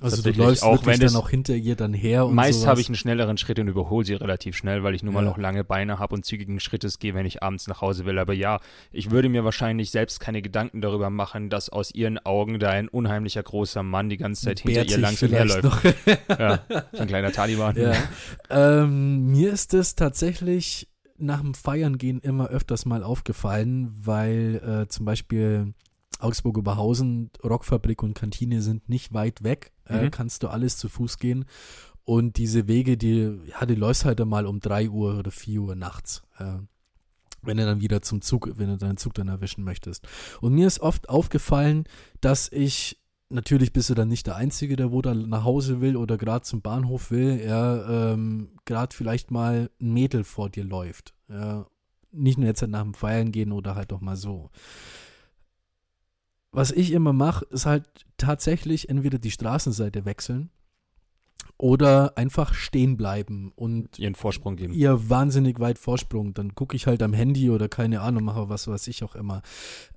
[0.00, 2.88] Also du läufst auch wenn dann auch hinter ihr dann her und Meist habe ich
[2.88, 5.28] einen schnelleren Schritt und überhole sie relativ schnell, weil ich nun mal Ja.
[5.30, 8.18] noch lange Beine habe und zügigen Schrittes gehe, wenn ich abends nach Hause will.
[8.18, 8.58] Aber ja,
[8.90, 12.88] ich würde mir wahrscheinlich selbst keine Gedanken darüber machen, dass aus ihren Augen da ein
[12.88, 15.68] unheimlicher großer Mann die ganze Zeit hinter ihr langsam herläuft.
[16.28, 16.60] Ja,
[16.92, 17.76] so ein kleiner Taliban.
[17.76, 17.92] Ja.
[18.50, 24.88] ähm, mir ist es tatsächlich nach dem Feiern gehen immer öfters mal aufgefallen, weil äh,
[24.88, 25.74] zum Beispiel
[26.22, 29.72] Augsburg Oberhausen, Rockfabrik und Kantine sind nicht weit weg.
[29.86, 30.10] Äh, Mhm.
[30.10, 31.44] kannst du alles zu Fuß gehen.
[32.04, 35.74] Und diese Wege, die, ja, die läufst halt einmal um 3 Uhr oder 4 Uhr
[35.74, 36.22] nachts.
[36.38, 36.58] Äh,
[37.42, 40.06] wenn du dann wieder zum Zug, wenn du deinen Zug dann erwischen möchtest.
[40.40, 41.84] Und mir ist oft aufgefallen,
[42.20, 42.98] dass ich
[43.30, 46.44] natürlich bist du dann nicht der Einzige, der wo da nach Hause will oder gerade
[46.44, 51.14] zum Bahnhof will, ja, ähm, gerade vielleicht mal ein Mädel vor dir läuft.
[51.28, 51.66] Ja.
[52.12, 54.50] Nicht nur jetzt halt nach dem Feiern gehen oder halt doch mal so.
[56.52, 57.86] Was ich immer mache, ist halt
[58.18, 60.50] tatsächlich entweder die Straßenseite wechseln
[61.56, 64.74] oder einfach stehen bleiben und Ihren Vorsprung geben.
[64.74, 66.34] ihr wahnsinnig weit Vorsprung.
[66.34, 69.42] Dann gucke ich halt am Handy oder keine Ahnung, mache was weiß ich auch immer.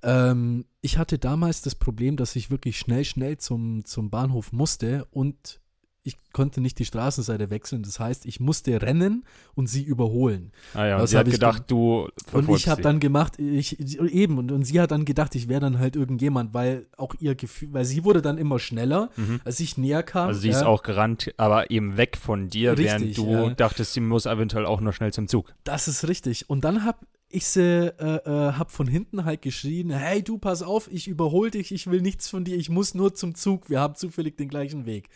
[0.02, 5.06] Ähm, ich hatte damals das Problem, dass ich wirklich schnell, schnell zum, zum Bahnhof musste
[5.10, 5.60] und
[6.06, 7.82] ich konnte nicht die Straßenseite wechseln.
[7.82, 10.52] Das heißt, ich musste rennen und sie überholen.
[10.74, 13.78] Ah ja, und Was sie hat ich gedacht, du Und ich habe dann gemacht, ich
[13.80, 17.34] eben, und, und sie hat dann gedacht, ich wäre dann halt irgendjemand, weil auch ihr
[17.34, 19.40] Gefühl, weil sie wurde dann immer schneller, Mhm.
[19.44, 20.28] als ich näher kam.
[20.28, 20.66] Also sie ist ja.
[20.66, 23.50] auch gerannt, aber eben weg von dir, während Richtig, du ja.
[23.50, 25.54] dachtest, sie muss eventuell auch noch schnell zum Zug.
[25.64, 26.48] Das ist richtig.
[26.48, 27.60] Und dann hab ich sie,
[27.98, 31.88] äh, äh, hab von hinten halt geschrien, hey du, pass auf, ich überhol dich, ich
[31.90, 35.08] will nichts von dir, ich muss nur zum Zug, wir haben zufällig den gleichen Weg.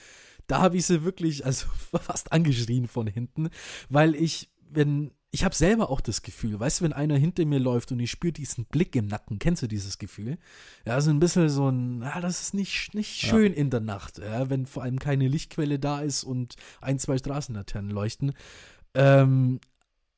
[0.51, 1.67] Da habe ich sie wirklich, also
[2.03, 3.51] fast angeschrien von hinten,
[3.89, 7.61] weil ich, wenn, ich habe selber auch das Gefühl, weißt du, wenn einer hinter mir
[7.61, 10.39] läuft und ich spüre diesen Blick im Nacken, kennst du dieses Gefühl?
[10.85, 13.29] Ja, so ein bisschen so ein, ja, das ist nicht, nicht Ja.
[13.29, 17.17] schön in der Nacht, ja, wenn vor allem keine Lichtquelle da ist und ein, zwei
[17.17, 18.33] Straßenlaternen leuchten.
[18.95, 19.61] Ähm,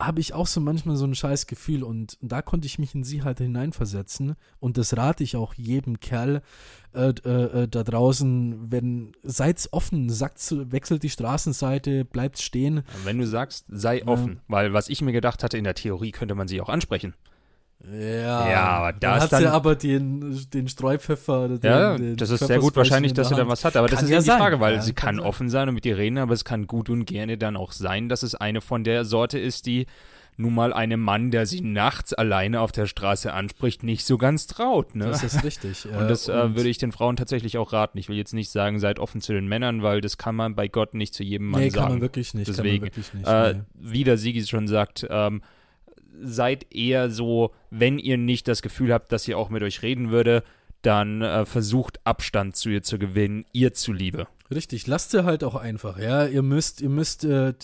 [0.07, 3.05] habe ich auch so manchmal so ein scheiß Gefühl und da konnte ich mich in
[3.05, 6.43] sie halt hineinversetzen und das rate ich auch jedem Kerl
[6.95, 10.41] äh, äh, äh, da draußen, wenn seid's offen, sagt
[10.73, 12.83] wechselt die Straßenseite, bleibt stehen.
[13.05, 16.35] Wenn du sagst, sei offen, weil was ich mir gedacht hatte, in der Theorie könnte
[16.35, 17.15] man sie auch ansprechen.
[17.91, 21.49] Ja, Ja, aber da dann hat sie dann- aber den, den Streupfeffer.
[21.49, 23.51] Den, Ja, den das ist sehr gut wahrscheinlich, in dass sie da Hand.
[23.51, 23.77] was hat.
[23.77, 24.41] Aber das Kann ist ja die.
[24.41, 26.67] Frage, weil Ja, sie kann kann offen sein und mit dir reden, aber es kann
[26.69, 29.87] gut und gerne dann auch sein, dass es eine von der Sorte ist, die
[30.39, 34.47] nun mal einem Mann, der sie nachts alleine auf der Straße anspricht, nicht so ganz
[34.47, 34.95] traut.
[34.95, 35.07] Ne?
[35.07, 35.85] Das ist richtig.
[35.99, 37.99] Und das äh, würde ich den Frauen tatsächlich auch raten.
[37.99, 40.69] Ich will jetzt nicht sagen, seid offen zu den Männern, weil das kann man bei
[40.69, 41.83] Gott nicht zu jedem Mann Nee, sagen.
[41.83, 42.49] kann man wirklich nicht.
[42.49, 43.27] Deswegen, wirklich nicht.
[43.29, 43.61] Äh, nee.
[43.75, 45.43] wie der Sigi schon sagt, ähm,
[46.21, 50.11] seid eher so, wenn ihr nicht das Gefühl habt, dass sie auch mit euch reden
[50.11, 50.43] würde,
[50.83, 54.27] dann äh, versucht Abstand zu ihr zu gewinnen, ihr zuliebe.
[54.53, 56.27] Richtig, lasst ihr halt auch einfach, ja.
[56.27, 57.55] Ihr müsst, ihr müsst, äh,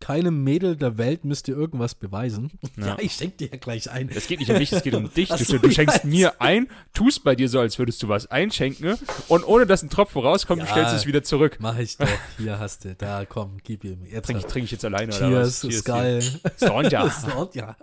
[0.00, 2.50] keinem Mädel der Welt müsst ihr irgendwas beweisen.
[2.76, 2.96] Ja, Ja.
[3.00, 4.08] ich schenk dir ja gleich ein.
[4.08, 5.28] Es geht nicht um dich, es geht um dich.
[5.28, 8.96] Du, du schenkst ja, mir ein, tust bei dir so, als würdest du was einschenken
[9.28, 10.72] und ohne dass ein Tropfen rauskommt, du Ja.
[10.72, 11.58] stellst es wieder zurück.
[11.60, 12.08] Mach ich doch.
[12.38, 12.94] Hier hast du.
[12.94, 14.04] Da, komm, gib ihm.
[14.06, 14.26] Jetzt.
[14.26, 15.74] Trinke ich, trink ich jetzt alleine oder Cheers, was?
[15.78, 16.22] Skull.
[16.56, 17.10] Sonja.
[17.10, 17.76] Sort, ja.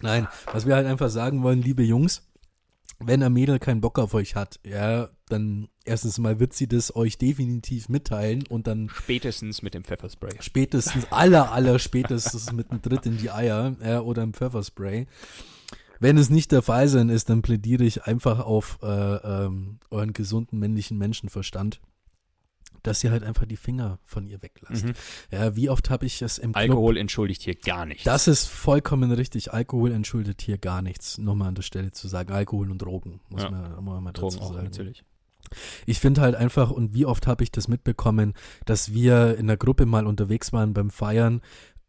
[0.00, 2.27] Nein, was wir halt einfach sagen wollen, liebe Jungs,
[2.98, 6.94] wenn ein Mädel keinen Bock auf euch hat, ja, dann erstens mal wird sie das
[6.96, 10.36] euch definitiv mitteilen und dann Spätestens mit dem Pfefferspray.
[10.40, 15.06] spätestens, aller, aller spätestens mit einem Tritt in die Eier ja, oder einem Pfefferspray.
[16.00, 20.12] Wenn es nicht der Fall sein ist, dann plädiere ich einfach auf äh, ähm, euren
[20.12, 21.80] gesunden männlichen Menschenverstand.
[22.88, 24.84] Dass ihr halt einfach die Finger von ihr weglasst.
[24.86, 24.92] Mhm.
[25.30, 28.04] Ja, wie oft habe ich es im Club Alkohol entschuldigt hier gar nichts.
[28.04, 29.52] Das ist vollkommen richtig.
[29.52, 31.18] Alkohol entschuldet hier gar nichts.
[31.18, 33.50] Nochmal an der Stelle zu sagen, Alkohol und Drogen, muss Ja.
[33.50, 34.64] man, man dazu Drogen auch sagen.
[34.64, 35.04] natürlich.
[35.86, 38.34] Ich finde halt einfach, und wie oft habe ich das mitbekommen,
[38.66, 41.40] dass wir in der Gruppe mal unterwegs waren beim Feiern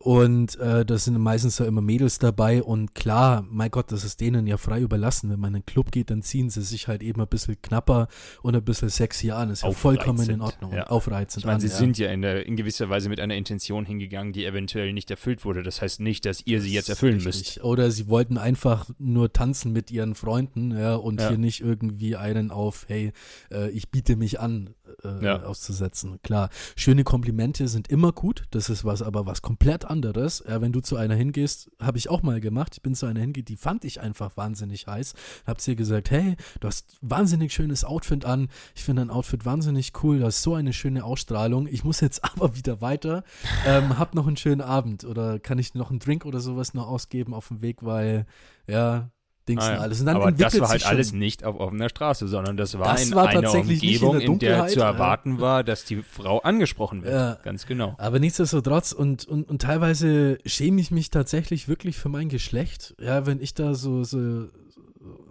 [0.01, 4.21] und äh, da sind meistens ja immer Mädels dabei und klar, mein Gott, das ist
[4.21, 5.29] denen ja frei überlassen.
[5.29, 8.07] Wenn man in einen Club geht, dann ziehen sie sich halt eben ein bisschen knapper
[8.41, 9.49] und ein bisschen sexy an.
[9.49, 10.71] Ist ja vollkommen in Ordnung.
[10.71, 10.83] ja.
[10.83, 11.75] Und aufreizend Ich meine, an, sie ja.
[11.75, 15.43] sind ja in, der, in gewisser Weise mit einer Intention hingegangen, die eventuell nicht erfüllt
[15.43, 15.63] wurde.
[15.63, 17.61] Das heißt nicht, dass ihr sie jetzt erfüllen müsst.
[17.61, 22.51] Oder sie wollten einfach nur tanzen mit ihren Freunden, ja, und hier nicht irgendwie einen
[22.51, 23.11] auf, hey,
[23.51, 25.43] äh, ich biete mich an, äh, Ja.
[25.43, 26.19] auszusetzen.
[26.23, 30.43] Klar, schöne Komplimente sind immer gut, das ist was, aber was komplett anderes.
[30.47, 33.19] Ja, wenn du zu einer hingehst, habe ich auch mal gemacht, ich bin zu einer
[33.19, 35.13] hingeht, die fand ich einfach wahnsinnig heiß,
[35.45, 39.45] hab zu ihr gesagt, hey, du hast wahnsinnig schönes Outfit an, ich finde dein Outfit
[39.45, 43.23] wahnsinnig cool, du hast so eine schöne Ausstrahlung, ich muss jetzt aber wieder weiter,
[43.65, 46.87] ähm, hab noch einen schönen Abend oder kann ich noch einen Drink oder sowas noch
[46.87, 48.25] ausgeben auf dem Weg, weil,
[48.67, 49.09] ja,
[49.49, 49.81] Dings Ah, und ja.
[49.81, 49.99] alles.
[49.99, 53.07] Und dann Aber das war halt alles nicht auf offener Straße, sondern das war Das
[53.07, 54.85] in war einer tatsächlich nicht in Umgebung, der in der, zu ja.
[54.85, 57.13] erwarten war, dass die Frau angesprochen wird.
[57.13, 57.37] Ja.
[57.43, 57.95] Ganz genau.
[57.97, 62.95] Aber nichtsdestotrotz und, und, und teilweise schäme ich mich tatsächlich wirklich für mein Geschlecht.
[62.99, 64.47] Ja, wenn ich da so, so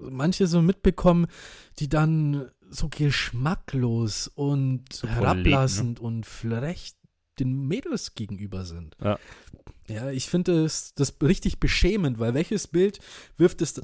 [0.01, 1.29] manche so mitbekomme,
[1.79, 6.93] die dann so geschmacklos und So herablassend und frech
[7.39, 8.97] den Mädels gegenüber sind.
[9.03, 9.19] Ja.
[9.89, 12.99] Ja, ich finde es das richtig beschämend, weil welches Bild
[13.39, 13.81] wirft es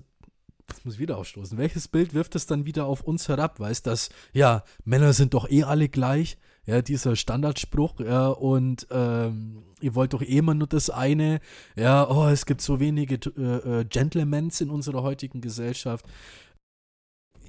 [0.66, 1.58] das muss ich wieder aufstoßen.
[1.58, 3.60] Welches Bild wirft es dann wieder auf uns herab?
[3.60, 9.62] Weißt dass, ja, Männer sind doch eh alle gleich, ja, dieser Standardspruch, ja, und ähm,
[9.80, 11.40] ihr wollt doch eh immer nur das eine,
[11.76, 16.06] ja, oh, es gibt so wenige äh, äh, Gentlemans in unserer heutigen Gesellschaft.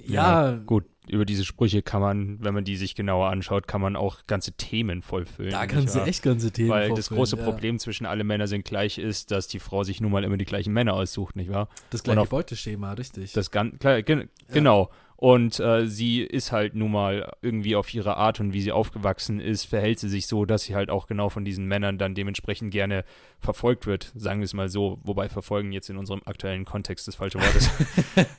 [0.04, 3.96] Ja, Gut, über diese Sprüche kann man, wenn man die sich genauer anschaut, kann man
[3.96, 5.50] auch ganze Themen vollfüllen.
[5.50, 7.44] da kannst du echt ganze Themen Weil das große ja.
[7.44, 10.44] Problem zwischen alle Männer sind gleich ist, dass die Frau sich nun mal immer die
[10.44, 11.68] gleichen Männer aussucht, nicht wahr?
[11.90, 13.32] Das gleiche Beuteschema, richtig.
[13.32, 14.90] Das ganz klar, gen, genau.
[15.18, 19.40] Und äh, sie ist halt nun mal irgendwie auf ihre Art und wie sie aufgewachsen
[19.40, 22.70] ist, verhält sie sich so, dass sie halt auch genau von diesen Männern dann dementsprechend
[22.70, 23.04] gerne
[23.38, 27.14] verfolgt wird, sagen wir es mal so, wobei verfolgen jetzt in unserem aktuellen Kontext das
[27.14, 27.70] falsche Wort ist.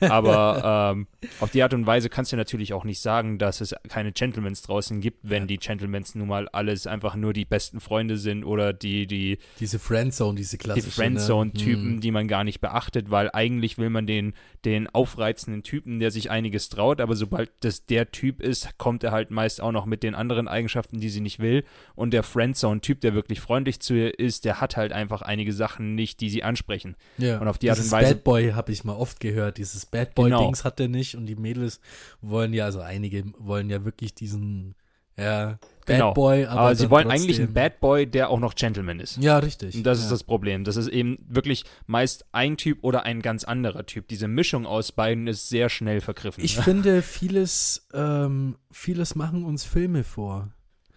[0.10, 1.06] Aber ähm,
[1.40, 4.62] auf die Art und Weise kannst du natürlich auch nicht sagen, dass es keine Gentlemans
[4.62, 5.46] draußen gibt, wenn Ja.
[5.46, 9.78] die Gentlemans nun mal alles einfach nur die besten Freunde sind oder die, die diese
[9.78, 10.90] Friendzone, diese die klassische.
[10.90, 12.00] Friendzone-Typen, Ne?
[12.00, 16.30] die man gar nicht beachtet, weil eigentlich will man den, den aufreizenden Typen, der sich
[16.30, 20.02] einiges traut, aber sobald das der Typ ist, kommt er halt meist auch noch mit
[20.02, 21.64] den anderen Eigenschaften, die sie nicht will.
[21.94, 25.94] Und der Friendzone-Typ, der wirklich freundlich zu ihr ist, der hat halt einfach einige Sachen
[25.94, 26.96] nicht, die sie ansprechen.
[27.18, 27.38] Ja.
[27.38, 29.58] und auf die Art Dieses und Weise- Bad Boy habe ich mal oft gehört.
[29.58, 30.38] Dieses Bad Genau.
[30.38, 31.80] Boy-Dings hat er nicht und die Mädels
[32.20, 34.74] wollen ja, also einige wollen ja wirklich diesen,
[35.18, 36.14] ja, Bad Genau.
[36.14, 39.16] Boy, aber, Aber, sie wollen trotzdem, eigentlich einen Bad Boy, der auch noch Gentleman ist.
[39.16, 39.74] Ja, richtig.
[39.74, 40.04] Und das ja.
[40.04, 40.64] ist das Problem.
[40.64, 44.06] Das ist eben wirklich meist ein Typ oder ein ganz anderer Typ.
[44.08, 46.44] Diese Mischung aus beiden ist sehr schnell vergriffen.
[46.44, 50.50] Ich finde, vieles, ähm, vieles machen uns Filme vor.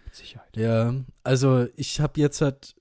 [0.05, 0.57] Mit Sicherheit.
[0.57, 2.75] Ja, also ich habe jetzt halt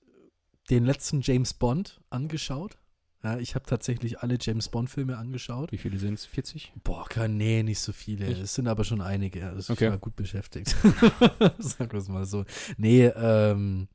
[0.69, 2.77] den letzten James Bond angeschaut.
[3.23, 5.71] Ja, ich habe tatsächlich alle James Bond-Filme angeschaut.
[5.71, 6.25] Wie viele sind es?
[6.25, 6.73] 40?
[6.83, 8.25] Boah, kein, nee, nicht so viele.
[8.27, 8.41] Nicht?
[8.41, 9.45] Es sind aber schon einige.
[9.47, 9.85] Also Okay.
[9.85, 10.75] ich war gut beschäftigt.
[10.83, 12.45] Wir es mal so.
[12.77, 13.87] Nee, ähm,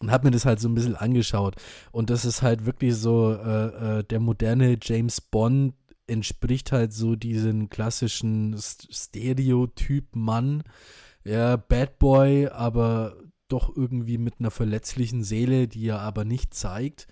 [0.00, 1.56] und habe mir das halt so ein bisschen angeschaut.
[1.92, 5.74] Und das ist halt wirklich so, äh, äh, der moderne James Bond
[6.06, 10.62] entspricht halt so diesen klassischen St- Stereotyp Mann.
[11.24, 13.16] Ja, Bad Boy, aber
[13.48, 17.06] doch irgendwie mit einer verletzlichen Seele, die er aber nicht zeigt.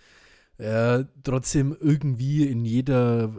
[0.58, 3.32] Äh, trotzdem irgendwie in jeder,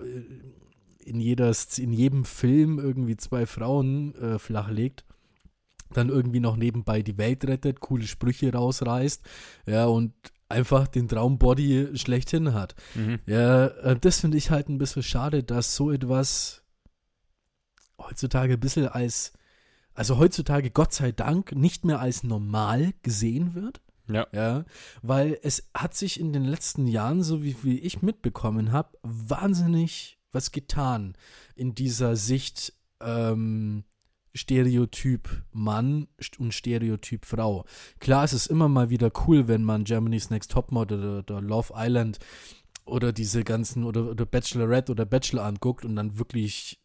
[1.00, 5.06] in jeder, in jedem Film irgendwie zwei Frauen äh, flachlegt,
[5.92, 9.22] dann irgendwie noch nebenbei die Welt rettet, coole Sprüche rausreißt,
[9.66, 10.14] ja, und
[10.48, 12.76] einfach den Traumbody schlechthin hat.
[12.96, 13.20] Mhm.
[13.26, 16.64] Ja, äh, das finde ich halt ein bisschen schade, dass so etwas
[18.00, 19.34] heutzutage ein bisschen als,
[19.94, 23.82] also heutzutage Gott sei Dank nicht mehr als normal gesehen wird.
[24.10, 24.28] Ja.
[24.32, 24.66] Ja,
[25.02, 30.20] weil es hat sich in den letzten Jahren, so wie, wie ich mitbekommen habe, wahnsinnig
[30.32, 31.16] was getan
[31.56, 33.84] in dieser Sicht ähm,
[34.34, 37.66] Stereotyp Mann und Stereotyp Frau.
[38.00, 41.74] Klar, es ist immer mal wieder cool, wenn man Germany's Next Topmodel oder, oder Love
[41.76, 42.20] Island
[42.86, 46.80] oder diese ganzen oder, oder Bachelorette oder Bachelor anguckt und dann wirklich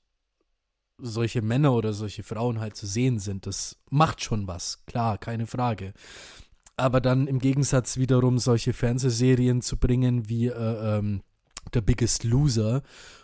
[0.99, 3.47] solche Männer oder solche Frauen halt zu sehen sind.
[3.47, 5.93] Das macht schon was, klar, keine Frage.
[6.77, 11.23] Aber dann im Gegensatz wiederum solche Fernsehserien zu bringen wie äh, ähm,
[11.73, 12.83] The Biggest Loser,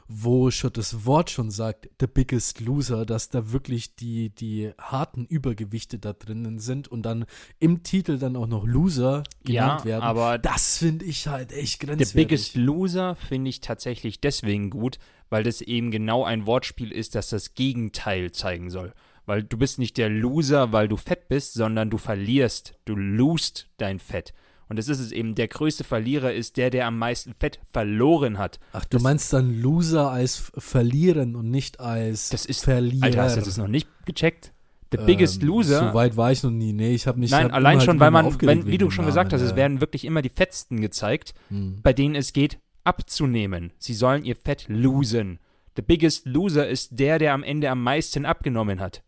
[0.08, 5.24] wo schon das Wort schon sagt, The Biggest Loser, dass da wirklich die, die harten
[5.24, 7.26] Übergewichte da drinnen sind und dann
[7.58, 10.02] im Titel dann auch noch Loser genannt ja, werden.
[10.02, 12.14] aber das finde ich halt echt The grenzwertig.
[12.14, 14.98] Biggest Loser finde ich tatsächlich deswegen gut,
[15.28, 18.92] weil das eben genau ein Wortspiel ist, das das Gegenteil zeigen soll.
[19.26, 23.68] Weil du bist nicht der Loser, weil du fett bist, sondern du verlierst, du lust
[23.76, 24.32] dein Fett.
[24.68, 28.38] Und das ist es eben, der größte Verlierer ist der, der am meisten Fett verloren
[28.38, 28.60] hat.
[28.72, 33.04] Ach, du meinst dann Loser als verlieren und nicht als Das ist- Verlierer.
[33.04, 34.52] Alter, hast du das noch nicht gecheckt?
[34.92, 35.88] The Ähm, Biggest Loser.
[35.90, 36.72] So weit war ich noch nie.
[36.72, 37.30] Nee, ich habe mich.
[37.30, 39.46] Nein, hab allein immer schon, halt weil man, wenn, wie du schon gesagt hast, Namen,
[39.46, 39.56] es ja.
[39.56, 41.80] werden wirklich immer die Fettsten gezeigt, Hm.
[41.82, 43.72] bei denen es geht, abzunehmen.
[43.78, 45.38] Sie sollen ihr Fett losen.
[45.76, 49.02] The biggest loser ist der, der am Ende am meisten abgenommen hat.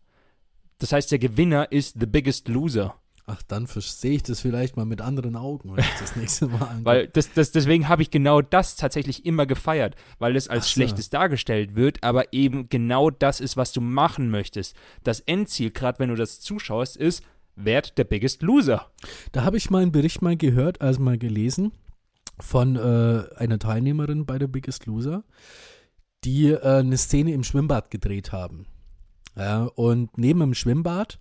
[0.83, 2.95] Das heißt, der Gewinner ist the biggest loser.
[3.25, 6.57] Ach, dann verstehe ich das vielleicht mal mit anderen Augen, wenn ich das nächste Mal
[6.57, 6.83] angucke.
[6.83, 10.71] Weil das, das, deswegen habe ich genau das tatsächlich immer gefeiert, weil es als so.
[10.71, 14.75] Schlechtes dargestellt wird, aber eben genau das ist, was du machen möchtest.
[15.05, 17.23] Das Endziel, gerade wenn du das zuschaust, ist,
[17.55, 18.87] werd der biggest loser.
[19.31, 21.71] Da habe ich mal einen Bericht mal gehört, also mal gelesen,
[22.41, 25.23] von äh, einer Teilnehmerin bei The Biggest Loser,
[26.25, 28.65] die äh, eine Szene im Schwimmbad gedreht haben.
[29.35, 31.19] Ja, und neben dem Schwimmbad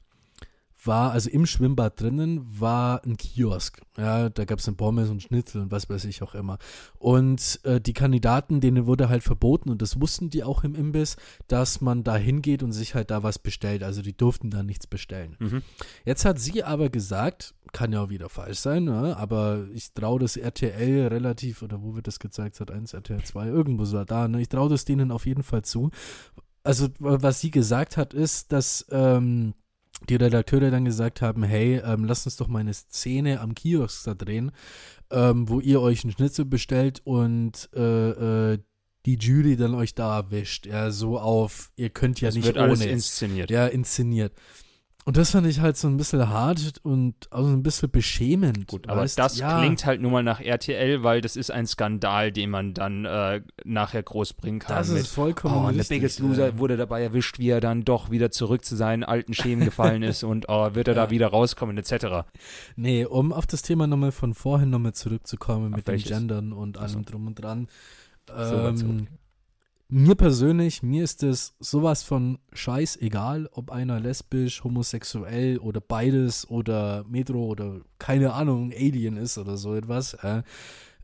[0.87, 3.81] war, also im Schwimmbad drinnen, war ein Kiosk.
[3.97, 6.59] Ja, da gab es eine Pommes und Schnitzel und was weiß ich auch immer.
[6.99, 11.17] Und äh, die Kandidaten, denen wurde halt verboten, und das wussten die auch im Imbiss,
[11.47, 13.83] dass man da hingeht und sich halt da was bestellt.
[13.83, 15.37] Also die durften da nichts bestellen.
[15.39, 15.63] Mhm.
[16.05, 19.17] Jetzt hat sie aber gesagt, kann ja auch wieder falsch sein, ne?
[19.17, 22.61] aber ich traue das RTL relativ, oder wo wird das gezeigt?
[22.61, 24.41] Hat 1, RTL 2, irgendwo so da, ne?
[24.41, 25.91] Ich traue das denen auf jeden Fall zu.
[26.65, 29.55] Also, was sie gesagt hat, ist, dass ähm,
[30.09, 34.05] die Redakteure dann gesagt haben, hey, ähm, lasst uns doch mal eine Szene am Kiosk
[34.05, 34.53] da drehen,
[35.11, 38.59] ähm, wo ihr euch einen Schnitzel bestellt und äh, äh,
[39.07, 40.67] die Jury dann euch da erwischt.
[40.67, 42.67] Ja, so auf, ihr könnt ja Das nicht wird ohne.
[42.67, 43.51] alles inszeniert.
[43.51, 44.33] Ja, inszeniert.
[45.05, 48.69] Und das fand ich halt so ein bisschen hart und auch so ein bisschen beschämend.
[48.69, 49.19] Gut, aber weißt?
[49.19, 52.73] das ja, klingt halt nun mal nach RTL, weil das ist ein Skandal, den man
[52.73, 54.77] dann äh, nachher groß bringen kann.
[54.77, 55.89] Das mit, ist vollkommen oh, richtig.
[55.89, 56.59] Biggest Loser ja.
[56.59, 60.23] wurde dabei erwischt, wie er dann doch wieder zurück zu seinen alten Schemen gefallen ist
[60.23, 61.07] und oh, wird er Ja.
[61.07, 62.29] da wieder rauskommen, etc.
[62.77, 66.11] Nee, um auf das Thema nochmal von vorhin nochmal zurückzukommen Auf mit welches?
[66.11, 66.83] Gendern und so.
[66.83, 67.67] allem drum und dran.
[68.27, 68.81] zurück.
[68.81, 69.09] Ähm,
[69.93, 77.05] mir persönlich, mir ist es sowas von scheißegal, ob einer lesbisch, homosexuell oder beides oder
[77.07, 80.15] Metro oder keine Ahnung, Alien ist oder so etwas.
[80.15, 80.43] Äh,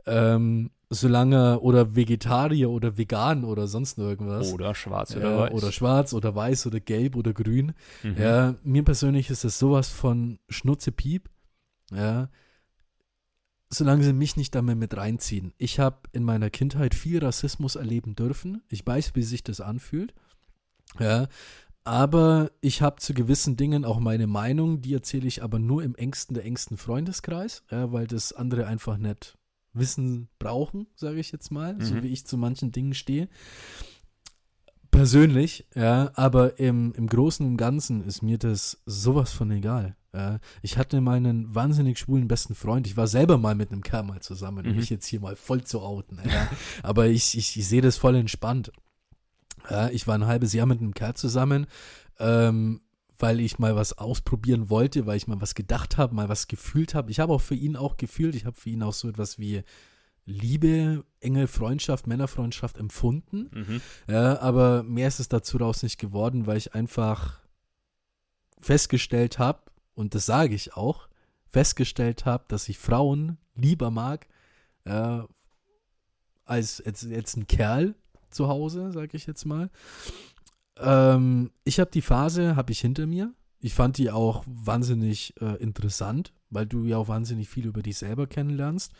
[0.06, 4.54] ähm, solange oder Vegetarier oder vegan oder sonst irgendwas.
[4.54, 5.52] Oder schwarz oder weiß.
[5.52, 7.74] oder schwarz oder weiß oder gelb oder grün.
[8.02, 8.16] Mhm.
[8.18, 11.28] Ja, mir persönlich ist es sowas von Schnutzepiep.
[11.92, 12.30] Ja.
[13.70, 15.52] Solange sie mich nicht damit mit reinziehen.
[15.58, 18.62] Ich habe in meiner Kindheit viel Rassismus erleben dürfen.
[18.68, 20.14] Ich weiß, wie sich das anfühlt.
[20.98, 21.28] Ja.
[21.84, 25.94] Aber ich habe zu gewissen Dingen auch meine Meinung, die erzähle ich aber nur im
[25.94, 29.38] engsten der engsten Freundeskreis, ja, weil das andere einfach nicht
[29.72, 32.02] wissen brauchen, sage ich jetzt mal, so Mhm.
[32.02, 33.28] wie ich zu manchen Dingen stehe.
[34.90, 39.96] Persönlich, ja, aber im, im Großen und Ganzen ist mir das sowas von egal.
[40.14, 40.38] Ja.
[40.62, 42.86] Ich hatte meinen wahnsinnig schwulen besten Freund.
[42.86, 44.78] Ich war selber mal mit einem Kerl mal zusammen, um Mhm.
[44.78, 46.18] mich jetzt hier mal voll zu outen.
[46.24, 46.48] Ja.
[46.82, 48.72] aber ich, ich, ich sehe das voll entspannt.
[49.68, 51.66] Ja, ich war ein halbes Jahr mit einem Kerl zusammen,
[52.18, 52.80] ähm,
[53.18, 56.94] weil ich mal was ausprobieren wollte, weil ich mal was gedacht habe, mal was gefühlt
[56.94, 57.10] habe.
[57.10, 59.62] Ich habe auch für ihn auch gefühlt, ich habe für ihn auch so etwas wie
[60.24, 63.50] Liebe, enge Freundschaft, Männerfreundschaft empfunden.
[63.52, 63.80] Mhm.
[64.08, 67.40] Ja, aber mehr ist es dazu raus nicht geworden, weil ich einfach
[68.60, 69.62] festgestellt habe,
[69.98, 71.08] und das sage ich auch,
[71.48, 74.28] festgestellt habe, dass ich Frauen lieber mag
[74.84, 75.22] äh,
[76.44, 77.96] als jetzt, jetzt ein Kerl
[78.30, 79.70] zu Hause, sage ich jetzt mal.
[80.76, 83.34] Ähm, ich habe die Phase, habe ich hinter mir.
[83.58, 87.98] Ich fand die auch wahnsinnig äh, interessant, weil du ja auch wahnsinnig viel über dich
[87.98, 88.92] selber kennenlernst.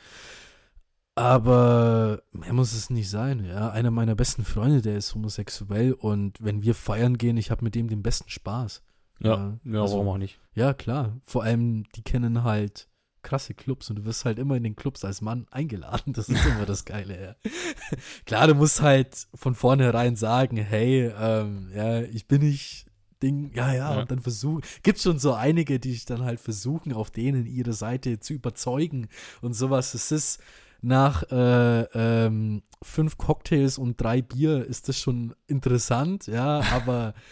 [1.15, 3.71] Aber mehr muss es nicht sein, ja.
[3.71, 7.77] Einer meiner besten Freunde, der ist homosexuell und wenn wir feiern gehen, ich habe mit
[7.77, 8.83] dem den besten Spaß.
[9.21, 10.39] Ja, ja, also- warum auch nicht?
[10.55, 11.17] Ja, klar.
[11.25, 12.89] Vor allem, die kennen halt
[13.23, 16.13] krasse Clubs und du wirst halt immer in den Clubs als Mann eingeladen.
[16.13, 17.35] Das ist immer das Geile, ja.
[18.27, 22.87] klar, du musst halt von vornherein sagen, hey, ähm, ja, ich bin nicht
[23.23, 24.01] Ding, ja, ja, Ja.
[24.01, 27.73] und dann versuchen, gibt schon so einige, die sich dann halt versuchen, auf denen ihre
[27.73, 29.09] Seite zu überzeugen
[29.43, 29.95] und sowas.
[29.95, 30.41] Es ist
[30.81, 31.83] nach äh,
[32.27, 37.15] ähm, fünf Cocktails und drei Bier ist das schon interessant, ja, aber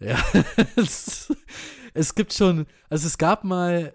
[0.00, 0.18] ja,
[0.76, 1.32] es,
[1.94, 3.92] es gibt schon, also es gab mal,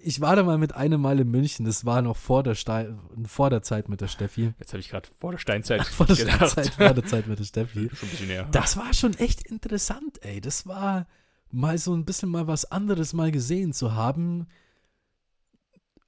[0.00, 2.98] ich war da mal mit einem Mal in München, das war noch vor der, Stein,
[3.26, 4.54] vor der Zeit mit der Steffi.
[4.58, 6.52] Jetzt habe ich gerade vor der Steinzeit vor der gedacht.
[6.52, 7.90] Steinzeit, vor der Zeit mit der Steffi.
[7.94, 8.48] Schon ein bisschen näher.
[8.52, 10.40] Das war schon echt interessant, ey.
[10.40, 11.06] Das war
[11.50, 14.46] mal so ein bisschen mal was anderes mal gesehen zu haben,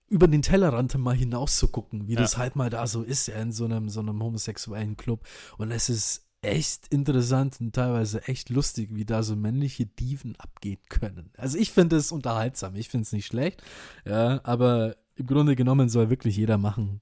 [0.09, 2.21] über den Tellerrand mal hinaus zu gucken, wie Ja.
[2.21, 5.27] das halt mal da so ist, ja, in so einem, so einem homosexuellen Club.
[5.59, 10.81] Und es ist echt interessant und teilweise echt lustig, wie da so männliche Diven abgehen
[10.89, 11.31] können.
[11.37, 13.63] Also ich finde es unterhaltsam, ich finde es nicht schlecht,
[14.05, 17.01] ja, aber im Grunde genommen soll wirklich jeder machen,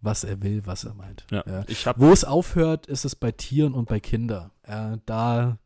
[0.00, 1.26] was er will, was er meint.
[1.30, 1.44] Ja.
[1.46, 1.64] Ja.
[1.68, 4.50] Ich habe Wo es aufhört, ist es bei Tieren und bei Kindern.
[4.66, 5.58] Ja, da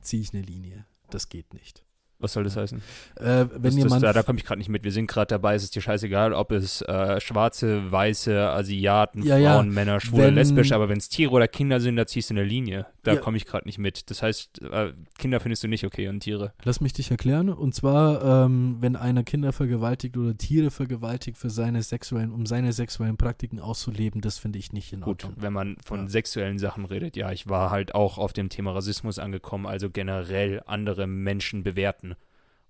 [0.00, 0.84] ziehe ich eine Linie.
[1.10, 1.84] Das geht nicht.
[2.20, 2.78] Was soll das heißen?
[3.16, 3.92] Äh, wenn das, jemand.
[3.92, 4.82] das, da da komme ich gerade nicht mit.
[4.82, 9.36] Wir sind gerade dabei, es ist dir scheißegal, ob es äh, schwarze, weiße, Asiaten, Ja,
[9.38, 9.54] ja.
[9.54, 12.34] Frauen, Männer, schwule, Wenn- lesbisch, aber wenn es Tiere oder Kinder sind, da ziehst du
[12.34, 12.86] eine Linie.
[13.04, 13.20] Da Ja.
[13.20, 14.10] komme ich gerade nicht mit.
[14.10, 16.52] Das heißt, äh, Kinder findest du nicht okay und Tiere.
[16.64, 17.48] Lass mich dich erklären.
[17.50, 22.72] Und zwar, ähm, wenn einer Kinder vergewaltigt oder Tiere vergewaltigt für seine sexuellen, um seine
[22.72, 25.42] sexuellen Praktiken auszuleben, das finde ich nicht in Gut, Ordnung.
[25.42, 26.08] wenn man von Ja.
[26.08, 30.62] sexuellen Sachen redet, ja, ich war halt auch auf dem Thema Rassismus angekommen, also generell
[30.66, 32.07] andere Menschen bewerten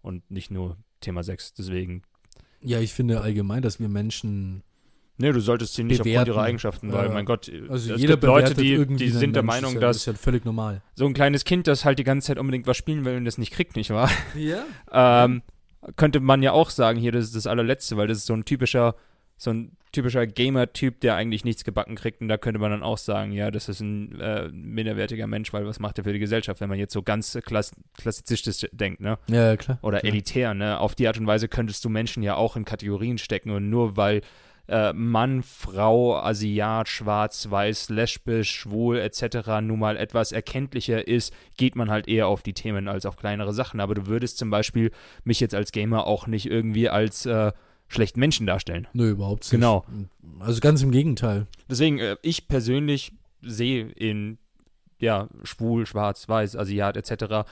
[0.02, 1.52] und nicht nur Thema Sex.
[1.54, 2.02] Deswegen,
[2.60, 4.62] Ja, ich finde allgemein, dass wir Menschen.
[5.16, 6.18] ne, du solltest sie nicht Bewerten.
[6.20, 7.12] aufgrund ihrer Eigenschaften, weil, Ja.
[7.12, 9.96] mein Gott, Also es jeder gibt Leute, die, die sind der Mensch, Meinung, ja, dass
[9.96, 10.82] Das ist ja völlig normal.
[10.94, 13.36] so ein kleines Kind, das halt die ganze Zeit unbedingt was spielen will und das
[13.38, 14.10] nicht kriegt, nicht wahr?
[14.36, 14.64] Ja.
[14.92, 15.42] Ähm,
[15.96, 18.44] könnte man ja auch sagen, hier, das ist das allerletzte, weil das ist so ein
[18.44, 18.94] typischer,
[19.36, 22.20] so ein typischer Gamer-Typ, der eigentlich nichts gebacken kriegt.
[22.20, 25.66] Und da könnte man dann auch sagen, ja, das ist ein äh, minderwertiger Mensch, weil
[25.66, 29.18] was macht er für die Gesellschaft, wenn man jetzt so ganz klass klassizistisch denkt, ne?
[29.28, 29.78] Ja, klar.
[29.82, 30.12] Oder klar.
[30.12, 30.78] elitär, ne?
[30.78, 33.96] Auf die Art und Weise könntest du Menschen ja auch in Kategorien stecken und nur
[33.96, 34.22] weil
[34.68, 39.60] äh, Mann, Frau, Asiat, schwarz, weiß, lesbisch, schwul etc.
[39.62, 43.54] nun mal etwas erkenntlicher ist, geht man halt eher auf die Themen als auf kleinere
[43.54, 43.80] Sachen.
[43.80, 44.90] Aber du würdest zum Beispiel
[45.24, 47.52] mich jetzt als Gamer auch nicht irgendwie als äh,
[47.88, 48.86] schlechten Menschen darstellen.
[48.92, 49.50] Nö, überhaupt nicht.
[49.50, 49.84] Genau.
[50.40, 51.46] Also ganz im Gegenteil.
[51.68, 53.12] Deswegen, äh, ich persönlich
[53.42, 54.38] sehe in,
[54.98, 57.48] ja, schwul, schwarz, weiß, Asiat etc.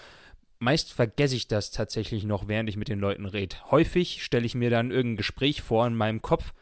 [0.59, 3.57] Meist vergesse ich das tatsächlich noch, während ich mit den Leuten rede.
[3.71, 6.53] Häufig stelle ich mir dann irgendein Gespräch vor in meinem Kopf,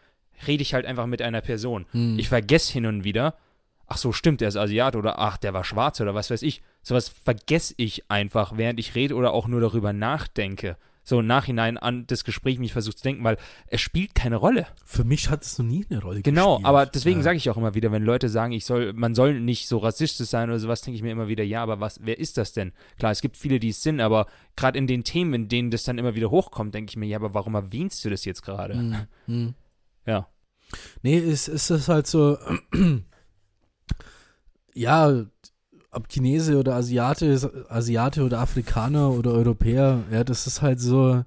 [0.46, 1.86] rede ich halt einfach mit einer Person.
[1.92, 2.18] Hm.
[2.18, 3.36] Ich vergesse hin und wieder,
[3.86, 6.62] ach so, stimmt, der ist Asiat oder ach, der war schwarz oder was weiß ich.
[6.82, 10.76] Sowas vergesse ich einfach, während ich rede oder auch nur darüber nachdenke.
[11.06, 13.36] So im Nachhinein an das Gespräch mich versucht zu denken, weil
[13.66, 14.66] es spielt keine Rolle.
[14.86, 16.66] Für mich hat es noch nie eine Rolle Genau, gespielt.
[16.66, 17.24] aber deswegen Ja.
[17.24, 20.28] sage ich auch immer wieder, wenn Leute sagen, ich soll, man soll nicht so rassistisch
[20.28, 22.72] sein oder sowas, denke ich mir immer wieder, ja, aber was, wer ist das denn?
[22.98, 24.26] Klar, es gibt viele, die es sind, aber
[24.56, 27.18] gerade in den Themen, in denen das dann immer wieder hochkommt, denke ich mir, ja,
[27.18, 28.74] aber warum erwähnst du das jetzt gerade?
[28.74, 28.96] Hm,
[29.26, 29.54] hm.
[30.06, 30.28] Ja.
[31.02, 32.38] Nee, es, es ist halt so,
[34.74, 35.24] ja,
[35.94, 41.22] ob Chinese oder Asiate, Asiate oder Afrikaner oder Europäer, ja, das ist halt so,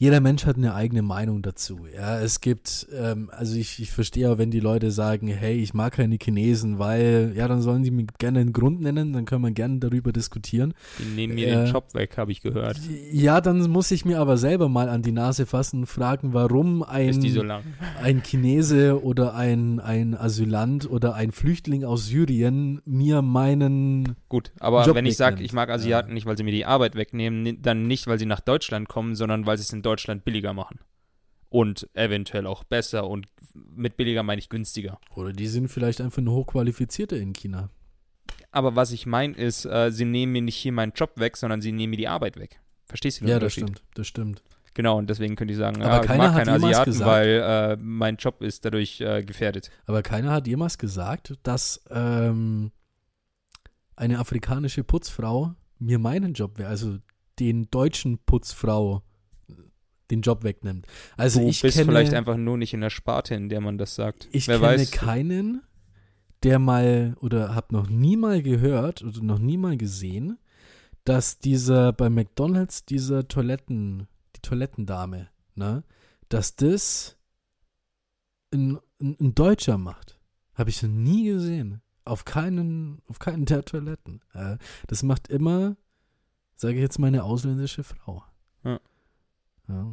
[0.00, 1.80] jeder Mensch hat eine eigene Meinung dazu.
[1.94, 5.74] Ja, es gibt, ähm, also ich, ich verstehe auch, wenn die Leute sagen, hey, ich
[5.74, 9.42] mag keine Chinesen, weil, ja, dann sollen sie mir gerne einen Grund nennen, dann können
[9.42, 10.72] wir gerne darüber diskutieren.
[10.98, 12.80] Die nehmen mir Äh, den Job weg, habe ich gehört.
[13.12, 16.82] Ja, dann muss ich mir aber selber mal an die Nase fassen und fragen, warum
[16.82, 17.44] ein, so
[18.02, 24.16] ein Chinese oder ein, ein Asylant oder ein Flüchtling aus Syrien mir meinen.
[24.30, 26.94] Gut, aber Job wenn ich sage, ich mag Asiaten nicht, weil sie mir die Arbeit
[26.94, 29.89] wegnehmen, dann nicht, weil sie nach Deutschland kommen, sondern weil sie es in Deutschland
[30.24, 30.78] billiger machen.
[31.48, 35.00] Und eventuell auch besser und mit billiger meine ich günstiger.
[35.16, 37.70] Oder die sind vielleicht einfach nur hochqualifizierte in China.
[38.52, 41.60] Aber was ich meine ist, äh, sie nehmen mir nicht hier meinen Job weg, sondern
[41.60, 42.60] sie nehmen mir die Arbeit weg.
[42.86, 43.78] Verstehst du den Ja, das Unterschied?
[43.78, 44.42] stimmt, das stimmt.
[44.74, 47.10] Genau, und deswegen könnte ich sagen, Aber ja, ich keiner mag hat keine Asiaten, gesagt-
[47.10, 49.70] weil äh, mein Job ist dadurch äh, gefährdet.
[49.86, 52.70] Aber keiner hat jemals gesagt, dass ähm,
[53.96, 56.98] eine afrikanische Putzfrau mir meinen Job, we- also
[57.40, 59.02] den deutschen Putzfrau,
[60.10, 60.86] den Job wegnimmt.
[61.16, 63.78] Also du ich bist kenne, vielleicht einfach nur nicht in der Sparte, in der man
[63.78, 64.28] das sagt.
[64.32, 65.62] Ich Wer kenne weiß, keinen,
[66.42, 70.38] der mal oder habe noch nie mal gehört oder noch nie mal gesehen,
[71.04, 74.06] dass dieser bei McDonalds dieser Toiletten,
[74.36, 75.84] die Toilettendame, ne,
[76.28, 77.16] dass das
[78.52, 80.18] ein, ein, ein Deutscher macht.
[80.54, 81.80] Habe ich noch nie gesehen.
[82.04, 84.20] Auf keinen, auf keinen der Toiletten.
[84.86, 85.76] Das macht immer,
[86.56, 88.24] sage ich jetzt mal, eine ausländische Frau.
[88.64, 88.80] Ja.
[89.70, 89.92] Ja.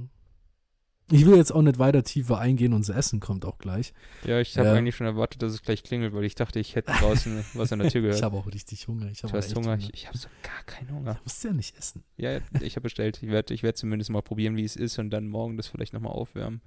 [1.10, 3.94] Ich will jetzt auch nicht weiter tiefer eingehen, unser Essen kommt auch gleich.
[4.26, 4.74] Ja, ich habe Ja.
[4.74, 7.80] eigentlich schon erwartet, dass es gleich klingelt, weil ich dachte, ich hätte draußen was an
[7.80, 8.18] der Tür gehört.
[8.18, 9.10] Ich habe auch richtig Hunger.
[9.10, 9.78] Ich Du habe hast echt Hunger?
[9.78, 11.14] Ich, ich habe so gar keinen Hunger.
[11.20, 12.04] Ich muss ja nicht essen.
[12.18, 13.24] Ja, ja, ich habe bestellt.
[13.24, 15.94] Ich werde ich werd zumindest mal probieren, wie es ist und dann morgen das vielleicht
[15.94, 16.60] nochmal aufwärmen.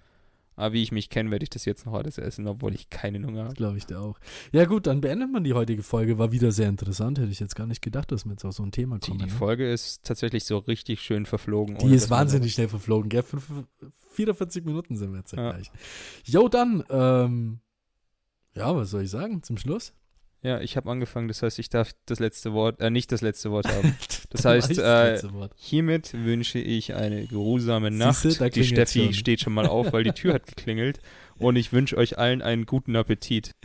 [0.60, 3.24] Aber wie ich mich kenne, werde ich das jetzt noch alles essen, obwohl ich keine
[3.26, 3.54] Hunger habe.
[3.54, 4.18] Glaube ich dir auch.
[4.52, 6.18] Ja, gut, dann beendet man die heutige Folge.
[6.18, 7.18] War wieder sehr interessant.
[7.18, 9.18] Hätte ich jetzt gar nicht gedacht, dass wir jetzt auf so ein Thema Die, kommen.
[9.20, 9.30] die ne?
[9.32, 11.78] Folge ist tatsächlich so richtig schön verflogen.
[11.78, 13.22] Die ist wahnsinnig schnell verflogen, gell?
[13.22, 13.50] Fünf-
[14.12, 15.50] 44 Minuten sind wir jetzt Ja.
[15.52, 15.70] gleich.
[16.24, 17.60] Jo, dann, ähm,
[18.54, 19.92] ja, was soll ich sagen zum Schluss?
[20.42, 23.50] Ja, ich habe angefangen, das heißt, ich darf das letzte Wort, äh, nicht das letzte
[23.50, 23.96] Wort haben.
[24.32, 25.20] Das heißt, äh.
[25.56, 28.20] Hiermit wünsche ich eine geruhsame Nacht.
[28.20, 29.12] Siehste, die Steffi schon.
[29.12, 31.00] steht schon mal auf, weil die Tür hat geklingelt.
[31.40, 33.56] Und ich wünsche euch allen einen guten Appetit.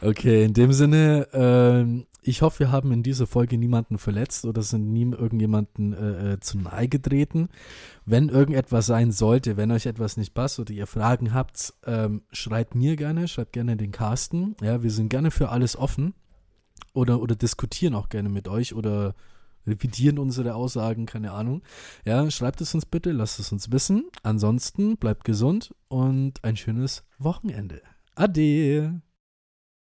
[0.00, 4.62] Okay, in dem Sinne, ähm, ich hoffe, wir haben in dieser Folge niemanden verletzt oder
[4.62, 7.48] sind nie irgendjemanden äh, äh, zu nahe getreten.
[8.04, 12.76] Wenn irgendetwas sein sollte, wenn euch etwas nicht passt oder ihr Fragen habt, ähm, schreibt
[12.76, 14.54] mir gerne, schreibt gerne den Carsten.
[14.62, 16.14] Ja, wir sind gerne für alles offen
[16.92, 19.14] oder, oder diskutieren auch gerne mit euch oder
[19.66, 21.62] revidieren unsere Aussagen, keine Ahnung.
[22.04, 24.06] Ja, schreibt es uns bitte, lasst es uns wissen.
[24.22, 27.80] Ansonsten bleibt gesund und ein schönes Wochenende.
[28.14, 29.00] Ade.